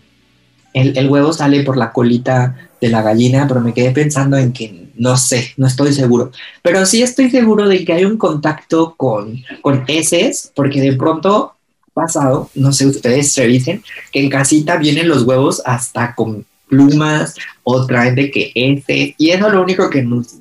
el, 0.74 0.96
el, 0.96 1.10
huevo 1.10 1.32
sale 1.32 1.64
por 1.64 1.76
la 1.76 1.90
colita 1.90 2.65
de 2.80 2.88
la 2.88 3.02
gallina, 3.02 3.46
pero 3.48 3.60
me 3.60 3.72
quedé 3.74 3.90
pensando 3.90 4.36
en 4.36 4.52
que 4.52 4.86
no 4.96 5.16
sé, 5.16 5.52
no 5.56 5.66
estoy 5.66 5.92
seguro. 5.92 6.30
Pero 6.62 6.86
sí 6.86 7.02
estoy 7.02 7.30
seguro 7.30 7.68
de 7.68 7.84
que 7.84 7.92
hay 7.92 8.04
un 8.04 8.16
contacto 8.16 8.94
con, 8.96 9.42
con 9.60 9.84
heces, 9.86 10.50
porque 10.54 10.80
de 10.80 10.94
pronto 10.94 11.54
pasado, 11.92 12.50
no 12.54 12.72
sé, 12.72 12.86
ustedes 12.86 13.34
revisen, 13.36 13.82
que 14.12 14.20
en 14.20 14.30
casita 14.30 14.76
vienen 14.76 15.08
los 15.08 15.22
huevos 15.22 15.62
hasta 15.64 16.14
con 16.14 16.44
plumas 16.68 17.34
o 17.62 17.86
traen 17.86 18.14
de 18.14 18.30
que 18.30 18.52
heces, 18.54 19.14
y 19.18 19.30
eso 19.30 19.48
lo 19.48 19.62
único 19.62 19.88
que 19.88 20.02
nos, 20.02 20.36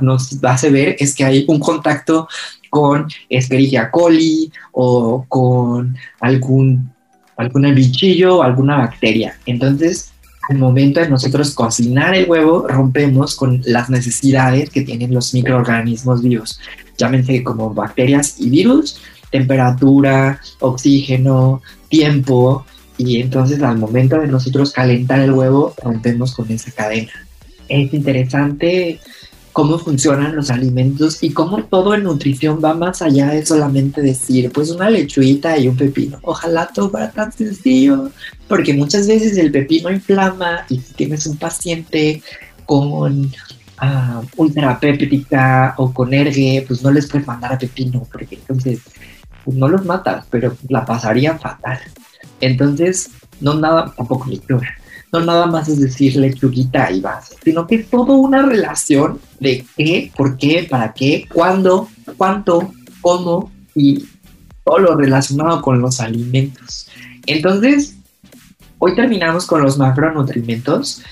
nos 0.00 0.44
hace 0.44 0.70
ver 0.70 0.96
es 0.98 1.14
que 1.14 1.24
hay 1.24 1.44
un 1.48 1.60
contacto 1.60 2.28
con 2.70 3.06
Escherichia 3.28 3.90
coli 3.90 4.50
o 4.72 5.24
con 5.28 5.96
algún, 6.20 6.92
algún 7.36 7.74
bichillo 7.74 8.38
o 8.38 8.42
alguna 8.42 8.78
bacteria. 8.78 9.38
Entonces, 9.46 10.12
al 10.48 10.58
momento 10.58 11.00
de 11.00 11.08
nosotros 11.08 11.54
cocinar 11.54 12.14
el 12.14 12.28
huevo, 12.28 12.66
rompemos 12.68 13.34
con 13.34 13.62
las 13.64 13.90
necesidades 13.90 14.70
que 14.70 14.82
tienen 14.82 15.12
los 15.12 15.34
microorganismos 15.34 16.22
vivos, 16.22 16.60
llámense 16.96 17.42
como 17.42 17.74
bacterias 17.74 18.36
y 18.38 18.50
virus, 18.50 19.00
temperatura, 19.30 20.40
oxígeno, 20.60 21.62
tiempo, 21.88 22.64
y 22.98 23.20
entonces 23.20 23.62
al 23.62 23.78
momento 23.78 24.18
de 24.20 24.28
nosotros 24.28 24.72
calentar 24.72 25.20
el 25.20 25.32
huevo, 25.32 25.74
rompemos 25.82 26.34
con 26.34 26.50
esa 26.50 26.70
cadena. 26.70 27.12
Es 27.68 27.92
interesante 27.92 29.00
cómo 29.56 29.78
funcionan 29.78 30.36
los 30.36 30.50
alimentos 30.50 31.22
y 31.22 31.32
cómo 31.32 31.64
todo 31.64 31.94
en 31.94 32.02
nutrición 32.02 32.60
va 32.62 32.74
más 32.74 33.00
allá 33.00 33.28
de 33.28 33.46
solamente 33.46 34.02
decir, 34.02 34.52
pues 34.52 34.68
una 34.68 34.90
lechuita 34.90 35.56
y 35.56 35.66
un 35.66 35.78
pepino. 35.78 36.18
Ojalá 36.24 36.66
todo 36.66 36.90
fuera 36.90 37.10
tan 37.10 37.32
sencillo, 37.32 38.10
porque 38.48 38.74
muchas 38.74 39.08
veces 39.08 39.38
el 39.38 39.50
pepino 39.50 39.90
inflama 39.90 40.66
y 40.68 40.78
si 40.80 40.92
tienes 40.92 41.26
un 41.26 41.38
paciente 41.38 42.22
con 42.66 43.24
uh, 43.24 44.22
ultrapéptica 44.36 45.72
o 45.78 45.90
con 45.90 46.12
ergue, 46.12 46.62
pues 46.68 46.82
no 46.82 46.90
les 46.90 47.06
puedes 47.06 47.26
mandar 47.26 47.54
a 47.54 47.58
pepino, 47.58 48.06
porque 48.12 48.34
entonces 48.34 48.80
pues 49.42 49.56
no 49.56 49.68
los 49.68 49.86
matas, 49.86 50.26
pero 50.28 50.54
la 50.68 50.84
pasarían 50.84 51.40
fatal. 51.40 51.78
Entonces, 52.42 53.08
no 53.40 53.54
nada, 53.54 53.90
tampoco 53.96 54.28
lectura 54.28 54.76
no 55.20 55.26
nada 55.26 55.46
más 55.46 55.68
es 55.68 55.80
decir 55.80 56.16
lechuguita 56.16 56.90
y 56.90 57.00
vas, 57.00 57.34
sino 57.44 57.66
que 57.66 57.76
es 57.76 57.90
toda 57.90 58.14
una 58.14 58.42
relación 58.42 59.18
de 59.40 59.64
qué, 59.76 60.12
por 60.16 60.36
qué, 60.36 60.66
para 60.68 60.92
qué, 60.92 61.26
cuándo, 61.32 61.88
cuánto, 62.16 62.72
cómo 63.00 63.50
y 63.74 64.06
todo 64.64 64.78
lo 64.78 64.96
relacionado 64.96 65.62
con 65.62 65.80
los 65.80 66.00
alimentos. 66.00 66.88
Entonces, 67.26 67.96
hoy 68.78 68.94
terminamos 68.94 69.46
con 69.46 69.62
los 69.62 69.78
macronutrientes, 69.78 71.02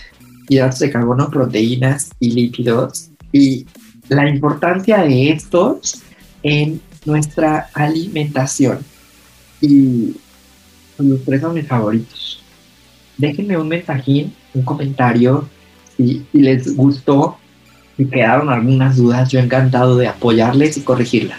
hidratos 0.49 0.79
de 0.81 0.91
carbono, 0.91 1.31
proteínas 1.31 2.11
y 2.21 2.31
lípidos 2.33 3.11
y 3.33 3.67
la 4.09 4.29
importancia 4.29 4.99
de 4.99 5.31
estos 5.31 6.03
en 6.43 6.81
nuestra 7.05 7.71
alimentación. 7.75 8.79
Y 9.61 10.15
los 10.99 11.25
tres 11.25 11.41
son 11.41 11.55
mis 11.55 11.67
favoritos. 11.67 12.44
Déjenme 13.17 13.57
un 13.57 13.69
mensajín, 13.69 14.35
un 14.55 14.63
comentario, 14.63 15.49
si, 15.97 16.25
les 16.33 16.77
gustó, 16.77 17.37
si 17.97 18.07
quedaron 18.07 18.51
algunas 18.51 18.97
dudas, 18.97 19.31
yo 19.31 19.39
encantado 19.39 19.97
de 19.97 20.09
apoyarles 20.09 20.77
y 20.77 20.83
corregirlas. 20.83 21.39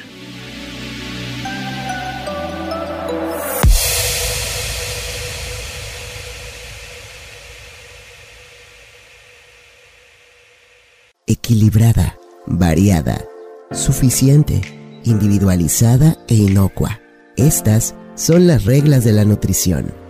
equilibrada, 11.28 12.18
variada, 12.48 13.24
suficiente, 13.72 14.62
individualizada 15.04 16.18
e 16.28 16.36
inocua. 16.36 17.00
Estas 17.38 17.96
son 18.16 18.48
las 18.48 18.66
reglas 18.66 19.04
de 19.04 19.12
la 19.12 19.26
nutrición. 19.26 20.05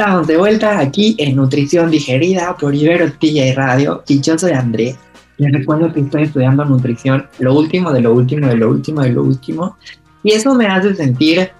Estamos 0.00 0.26
de 0.26 0.38
vuelta 0.38 0.78
aquí 0.78 1.14
en 1.18 1.36
Nutrición 1.36 1.90
Digerida 1.90 2.56
por 2.58 2.74
Ibero 2.74 3.12
y 3.20 3.52
Radio 3.52 4.02
y 4.08 4.18
yo 4.22 4.38
soy 4.38 4.52
Andrés. 4.52 4.96
Les 5.36 5.52
recuerdo 5.52 5.92
que 5.92 6.00
estoy 6.00 6.22
estudiando 6.22 6.64
nutrición, 6.64 7.26
lo 7.38 7.54
último 7.54 7.92
de 7.92 8.00
lo 8.00 8.14
último 8.14 8.46
de 8.46 8.56
lo 8.56 8.70
último 8.70 9.02
de 9.02 9.10
lo 9.10 9.22
último 9.22 9.76
y 10.22 10.32
eso 10.32 10.54
me 10.54 10.68
hace 10.68 10.94
sentir 10.94 11.50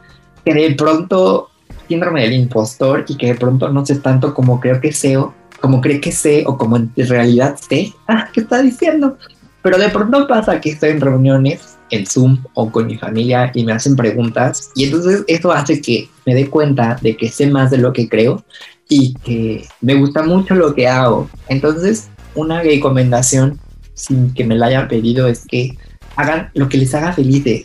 que 0.42 0.54
de 0.54 0.74
pronto 0.74 1.50
síndrome 1.86 2.22
del 2.22 2.32
impostor 2.32 3.04
y 3.08 3.18
que 3.18 3.26
de 3.26 3.34
pronto 3.34 3.68
no 3.68 3.84
sé 3.84 3.96
tanto 3.96 4.32
como 4.32 4.58
creo 4.58 4.80
que 4.80 4.90
sé 4.90 5.18
o 5.18 5.34
como 5.60 5.82
cree 5.82 6.00
que 6.00 6.10
sé 6.10 6.44
o 6.46 6.56
como 6.56 6.78
en 6.78 6.90
realidad 6.96 7.58
sé. 7.68 7.92
Ah, 8.08 8.30
¿qué 8.32 8.40
está 8.40 8.62
diciendo? 8.62 9.18
Pero 9.60 9.76
de 9.76 9.90
pronto 9.90 10.26
pasa 10.26 10.58
que 10.62 10.70
estoy 10.70 10.92
en 10.92 11.02
reuniones 11.02 11.76
en 11.90 12.06
Zoom 12.06 12.38
o 12.54 12.70
con 12.70 12.86
mi 12.86 12.96
familia 12.96 13.50
y 13.54 13.64
me 13.64 13.72
hacen 13.72 13.96
preguntas 13.96 14.70
y 14.74 14.84
entonces 14.84 15.24
eso 15.26 15.52
hace 15.52 15.80
que 15.80 16.08
me 16.26 16.34
dé 16.34 16.48
cuenta 16.48 16.98
de 17.00 17.16
que 17.16 17.28
sé 17.28 17.46
más 17.48 17.70
de 17.70 17.78
lo 17.78 17.92
que 17.92 18.08
creo 18.08 18.44
y 18.88 19.14
que 19.24 19.66
me 19.80 19.94
gusta 19.94 20.22
mucho 20.22 20.54
lo 20.54 20.74
que 20.74 20.88
hago. 20.88 21.30
Entonces, 21.48 22.08
una 22.34 22.62
recomendación 22.62 23.60
sin 23.94 24.34
que 24.34 24.44
me 24.44 24.56
la 24.56 24.66
hayan 24.66 24.88
pedido 24.88 25.28
es 25.28 25.44
que 25.46 25.76
hagan 26.16 26.50
lo 26.54 26.68
que 26.68 26.78
les 26.78 26.94
haga 26.94 27.12
felices 27.12 27.64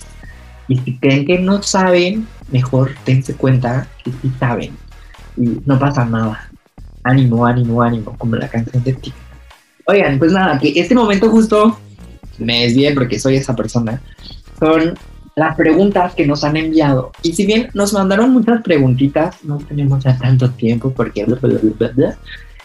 y 0.68 0.78
si 0.78 0.98
creen 0.98 1.26
que 1.26 1.40
no 1.40 1.62
saben, 1.62 2.28
mejor 2.52 2.92
dense 3.06 3.36
cuenta 3.36 3.88
que 4.04 4.12
sí 4.12 4.32
saben. 4.40 4.76
Y 5.38 5.62
no 5.66 5.78
pasa 5.78 6.06
nada. 6.06 6.50
Ánimo, 7.04 7.46
ánimo, 7.46 7.82
ánimo, 7.82 8.16
como 8.18 8.36
la 8.36 8.48
canción 8.48 8.84
de 8.84 8.94
ti. 8.94 9.14
Oigan, 9.86 10.18
pues 10.18 10.32
nada, 10.32 10.58
que 10.58 10.74
este 10.76 10.96
momento 10.96 11.30
justo 11.30 11.78
me 12.40 12.64
desvié 12.64 12.94
porque 12.94 13.20
soy 13.20 13.36
esa 13.36 13.56
persona. 13.56 14.02
Son 14.60 14.96
las 15.36 15.56
preguntas 15.56 16.14
que 16.16 16.26
nos 16.26 16.44
han 16.44 16.58
enviado. 16.58 17.12
Y 17.22 17.34
si 17.34 17.46
bien 17.46 17.70
nos 17.74 17.94
mandaron 17.94 18.32
muchas 18.32 18.62
preguntitas, 18.62 19.44
no 19.44 19.58
tenemos 19.58 20.04
ya 20.04 20.18
tanto 20.18 20.50
tiempo 20.52 20.92
porque... 20.92 21.26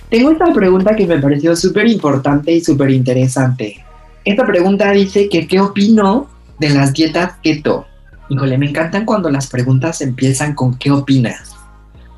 Tengo 0.08 0.30
esta 0.30 0.52
pregunta 0.52 0.96
que 0.96 1.06
me 1.06 1.18
pareció 1.18 1.54
súper 1.54 1.86
importante 1.86 2.52
y 2.52 2.60
súper 2.60 2.90
interesante. 2.90 3.84
Esta 4.24 4.44
pregunta 4.44 4.90
dice 4.92 5.28
que 5.28 5.46
qué 5.46 5.60
opino 5.60 6.28
de 6.58 6.70
las 6.70 6.92
dietas 6.92 7.34
keto. 7.42 7.86
Híjole, 8.28 8.58
me 8.58 8.68
encantan 8.68 9.04
cuando 9.04 9.30
las 9.30 9.48
preguntas 9.48 10.00
empiezan 10.00 10.54
con 10.54 10.76
¿qué 10.76 10.90
opinas? 10.90 11.56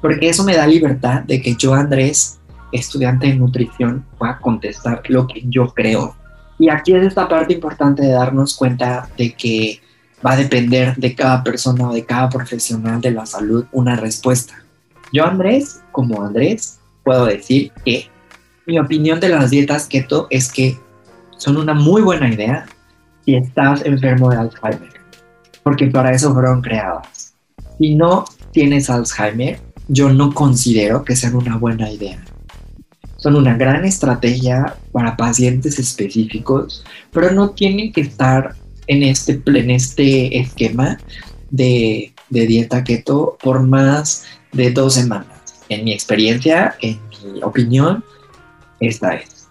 Porque 0.00 0.28
eso 0.28 0.44
me 0.44 0.56
da 0.56 0.66
libertad 0.66 1.22
de 1.22 1.40
que 1.40 1.54
yo, 1.54 1.72
Andrés, 1.74 2.40
estudiante 2.72 3.28
de 3.28 3.36
nutrición, 3.36 4.04
pueda 4.18 4.38
contestar 4.38 5.02
lo 5.08 5.26
que 5.26 5.44
yo 5.46 5.68
creo. 5.68 6.16
Y 6.62 6.68
aquí 6.68 6.94
es 6.94 7.04
esta 7.04 7.26
parte 7.26 7.54
importante 7.54 8.02
de 8.02 8.12
darnos 8.12 8.54
cuenta 8.54 9.08
de 9.18 9.32
que 9.32 9.80
va 10.24 10.34
a 10.34 10.36
depender 10.36 10.94
de 10.94 11.12
cada 11.12 11.42
persona 11.42 11.90
o 11.90 11.92
de 11.92 12.04
cada 12.04 12.28
profesional 12.28 13.00
de 13.00 13.10
la 13.10 13.26
salud 13.26 13.64
una 13.72 13.96
respuesta. 13.96 14.62
Yo, 15.12 15.26
Andrés, 15.26 15.80
como 15.90 16.22
Andrés, 16.22 16.78
puedo 17.02 17.26
decir 17.26 17.72
que 17.84 18.08
mi 18.64 18.78
opinión 18.78 19.18
de 19.18 19.30
las 19.30 19.50
dietas 19.50 19.88
keto 19.88 20.28
es 20.30 20.52
que 20.52 20.78
son 21.36 21.56
una 21.56 21.74
muy 21.74 22.00
buena 22.00 22.32
idea 22.32 22.66
si 23.24 23.34
estás 23.34 23.84
enfermo 23.84 24.30
de 24.30 24.36
Alzheimer 24.36 24.92
porque 25.64 25.88
para 25.88 26.12
eso 26.12 26.32
fueron 26.32 26.62
creadas. 26.62 27.34
Si 27.76 27.96
no 27.96 28.24
tienes 28.52 28.88
Alzheimer, 28.88 29.58
yo 29.88 30.12
no 30.12 30.32
considero 30.32 31.04
que 31.04 31.16
sean 31.16 31.34
una 31.34 31.56
buena 31.56 31.90
idea. 31.90 32.22
Son 33.22 33.36
una 33.36 33.56
gran 33.56 33.84
estrategia 33.84 34.76
para 34.90 35.16
pacientes 35.16 35.78
específicos, 35.78 36.84
pero 37.12 37.30
no 37.30 37.50
tienen 37.50 37.92
que 37.92 38.00
estar 38.00 38.56
en 38.88 39.04
este, 39.04 39.40
en 39.46 39.70
este 39.70 40.38
esquema 40.40 40.98
de, 41.50 42.12
dieta 42.28 42.82
keto 42.82 43.38
por 43.40 43.62
más 43.62 44.24
de 44.52 44.72
dos 44.72 44.94
semanas. 44.94 45.28
En 45.68 45.84
mi 45.84 45.92
experiencia, 45.92 46.74
en 46.80 46.98
mi 47.32 47.42
opinión, 47.42 48.02
esta 48.80 49.14
es 49.14 49.42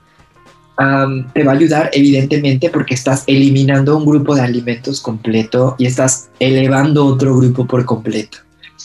te 1.33 1.43
va 1.43 1.51
a 1.51 1.55
ayudar 1.55 1.89
evidentemente 1.93 2.69
porque 2.69 2.95
estás 2.95 3.23
eliminando 3.27 3.97
un 3.97 4.05
grupo 4.05 4.35
de 4.35 4.41
alimentos 4.41 4.99
completo 4.99 5.75
y 5.77 5.85
estás 5.85 6.29
elevando 6.39 7.05
otro 7.05 7.37
grupo 7.37 7.67
por 7.67 7.85
completo. 7.85 8.39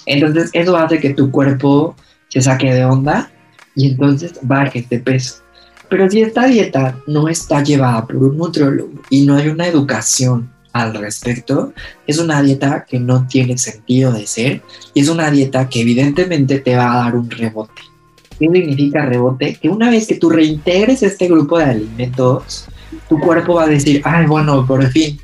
Entonces 0.05 0.51
eso 0.53 0.77
hace 0.77 1.01
que 1.01 1.15
tu 1.15 1.31
cuerpo 1.31 1.97
se 2.29 2.43
saque 2.43 2.73
de 2.73 2.85
onda 2.85 3.31
y 3.77 3.91
entonces 3.91 4.33
baje 4.43 4.85
de 4.89 4.99
peso. 4.99 5.37
Pero 5.89 6.11
si 6.11 6.21
esta 6.21 6.47
dieta 6.47 6.99
no 7.07 7.29
está 7.29 7.63
llevada 7.63 8.05
por 8.07 8.17
un 8.17 8.37
nutriólogo 8.37 9.03
y 9.09 9.25
no 9.25 9.37
hay 9.37 9.49
una 9.49 9.69
educación 9.69 10.51
al 10.73 10.95
respecto, 10.95 11.73
es 12.07 12.19
una 12.19 12.43
dieta 12.43 12.85
que 12.89 12.99
no 12.99 13.27
tiene 13.27 13.57
sentido 13.57 14.13
de 14.13 14.27
ser 14.27 14.63
y 14.95 15.01
es 15.01 15.09
una 15.09 15.31
dieta 15.31 15.69
que 15.69 15.83
evidentemente 15.83 16.59
te 16.59 16.77
va 16.77 16.93
a 16.93 17.05
dar 17.05 17.15
un 17.15 17.31
rebote. 17.31 17.83
¿Qué 18.39 18.51
significa 18.53 19.07
rebote? 19.07 19.55
Que 19.55 19.69
una 19.69 19.89
vez 19.89 20.07
que 20.07 20.17
tú 20.17 20.29
reintegres 20.29 21.03
este 21.03 21.29
grupo 21.29 21.59
de 21.59 21.65
alimentos, 21.65 22.67
tu 23.09 23.19
cuerpo 23.19 23.55
va 23.55 23.65
a 23.65 23.69
decir, 23.69 24.03
ay, 24.05 24.27
bueno, 24.27 24.67
por 24.67 24.87
fin. 24.89 25.19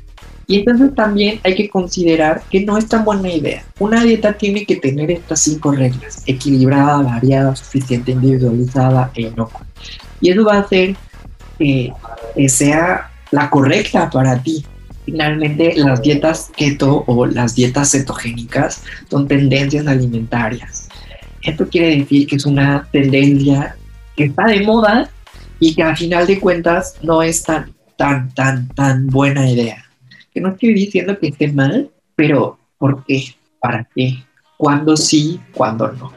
Y 0.47 0.59
entonces 0.59 0.93
también 0.93 1.39
hay 1.43 1.55
que 1.55 1.69
considerar 1.69 2.43
que 2.49 2.61
no 2.61 2.77
es 2.77 2.87
tan 2.87 3.05
buena 3.05 3.31
idea. 3.31 3.63
Una 3.79 4.03
dieta 4.03 4.33
tiene 4.33 4.65
que 4.65 4.75
tener 4.75 5.09
estas 5.11 5.41
cinco 5.41 5.71
reglas, 5.71 6.23
equilibrada, 6.25 7.01
variada, 7.01 7.55
suficiente, 7.55 8.11
individualizada 8.11 9.11
e 9.15 9.23
inocua. 9.23 9.65
Y 10.19 10.31
eso 10.31 10.43
va 10.43 10.55
a 10.55 10.59
hacer 10.59 10.95
que 11.57 11.93
sea 12.47 13.09
la 13.31 13.49
correcta 13.49 14.09
para 14.09 14.41
ti. 14.41 14.65
Finalmente, 15.05 15.73
las 15.75 16.01
dietas 16.01 16.49
keto 16.55 17.03
o 17.07 17.25
las 17.25 17.55
dietas 17.55 17.91
cetogénicas 17.91 18.83
son 19.09 19.27
tendencias 19.27 19.87
alimentarias 19.87 20.89
esto 21.43 21.67
quiere 21.67 21.97
decir 21.97 22.27
que 22.27 22.37
es 22.37 22.45
una 22.45 22.87
tendencia 22.91 23.75
que 24.15 24.25
está 24.25 24.45
de 24.45 24.61
moda 24.61 25.09
y 25.59 25.75
que 25.75 25.83
a 25.83 25.95
final 25.95 26.25
de 26.25 26.39
cuentas 26.39 26.95
no 27.01 27.21
es 27.21 27.43
tan, 27.43 27.73
tan, 27.97 28.33
tan, 28.33 28.67
tan 28.69 29.07
buena 29.07 29.49
idea. 29.49 29.82
Que 30.33 30.41
no 30.41 30.49
estoy 30.49 30.73
diciendo 30.73 31.17
que 31.19 31.27
esté 31.27 31.51
mal, 31.51 31.91
pero 32.15 32.57
¿por 32.77 33.03
qué? 33.05 33.23
¿Para 33.59 33.87
qué? 33.95 34.17
¿Cuándo 34.57 34.97
sí? 34.97 35.39
¿Cuándo 35.53 35.91
no? 35.91 36.11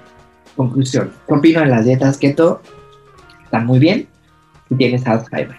Conclusión. 0.57 1.13
¿Qué 1.29 1.35
opino 1.35 1.61
de 1.61 1.67
las 1.67 1.85
dietas 1.85 2.17
keto? 2.17 2.63
Están 3.45 3.67
muy 3.67 3.79
bien 3.79 4.09
si 4.69 4.75
tienes 4.77 5.07
Alzheimer. 5.07 5.57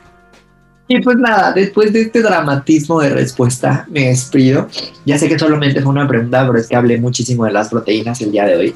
Y 0.89 1.01
pues 1.01 1.17
nada, 1.17 1.51
después 1.51 1.91
de 1.91 2.01
este 2.01 2.21
dramatismo 2.21 3.01
de 3.01 3.09
respuesta, 3.09 3.85
me 3.89 4.07
despido. 4.07 4.67
Ya 5.05 5.17
sé 5.17 5.27
que 5.27 5.37
solamente 5.37 5.81
fue 5.81 5.91
una 5.91 6.07
pregunta, 6.07 6.47
pero 6.47 6.57
es 6.57 6.67
que 6.67 6.77
hablé 6.77 6.97
muchísimo 6.97 7.43
de 7.45 7.51
las 7.51 7.69
proteínas 7.69 8.21
el 8.21 8.31
día 8.31 8.45
de 8.45 8.55
hoy. 8.55 8.75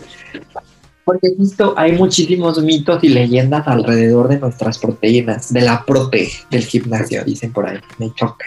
Porque 1.05 1.29
justo 1.37 1.73
hay 1.77 1.93
muchísimos 1.93 2.61
mitos 2.61 3.03
y 3.03 3.09
leyendas 3.09 3.67
alrededor 3.67 4.27
de 4.27 4.39
nuestras 4.39 4.77
proteínas, 4.77 5.51
de 5.53 5.61
la 5.61 5.85
prote 5.85 6.29
del 6.49 6.65
gimnasio, 6.65 7.23
dicen 7.23 7.53
por 7.53 7.65
ahí, 7.65 7.79
me 7.97 8.13
choca. 8.13 8.45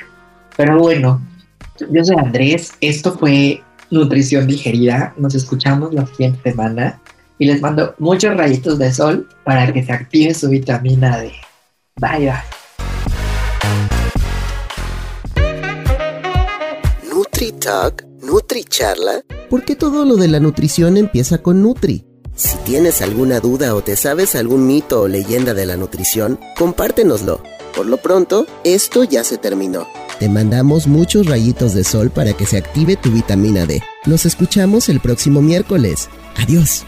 Pero 0.57 0.79
bueno, 0.79 1.21
yo 1.91 2.05
soy 2.05 2.17
Andrés, 2.17 2.73
esto 2.81 3.13
fue 3.19 3.63
Nutrición 3.91 4.47
Digerida, 4.47 5.13
nos 5.17 5.35
escuchamos 5.35 5.93
la 5.93 6.07
siguiente 6.07 6.51
semana 6.51 7.01
y 7.39 7.47
les 7.47 7.61
mando 7.61 7.95
muchos 7.99 8.37
rayitos 8.37 8.79
de 8.79 8.93
sol 8.93 9.29
para 9.45 9.73
que 9.73 9.83
se 9.83 9.93
active 9.93 10.35
su 10.35 10.49
vitamina 10.49 11.19
D. 11.19 11.33
Bye 11.97 12.27
bye. 12.27 12.33
Nutri 17.09 17.53
Talk, 17.53 18.05
Nutri 18.23 18.65
Charla, 18.65 19.23
porque 19.51 19.75
todo 19.75 20.05
lo 20.05 20.17
de 20.17 20.29
la 20.29 20.41
nutrición 20.41 20.97
empieza 20.97 21.39
con 21.39 21.63
Nutri. 21.63 22.05
Si 22.37 22.57
tienes 22.59 23.01
alguna 23.01 23.39
duda 23.39 23.75
o 23.77 23.83
te 23.83 23.95
sabes 23.95 24.35
algún 24.35 24.67
mito 24.67 25.03
o 25.03 25.09
leyenda 25.09 25.55
de 25.55 25.67
la 25.67 25.77
nutrición, 25.77 26.41
compártenoslo. 26.59 27.41
Por 27.77 27.87
lo 27.87 27.97
pronto, 27.99 28.47
esto 28.65 29.05
ya 29.05 29.23
se 29.23 29.39
terminó. 29.39 29.87
Te 30.19 30.29
mandamos 30.29 30.87
muchos 30.87 31.27
rayitos 31.27 31.75
de 31.75 31.85
sol 31.85 32.11
para 32.11 32.33
que 32.33 32.47
se 32.47 32.57
active 32.57 32.97
tu 32.97 33.11
vitamina 33.11 33.67
D. 33.67 33.83
Nos 34.07 34.27
escuchamos 34.27 34.89
el 34.89 35.01
próximo 35.01 35.43
miércoles. 35.43 36.09
Adiós. 36.37 36.85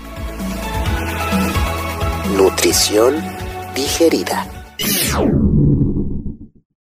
Nutrición 2.36 3.14
digerida. 3.74 4.48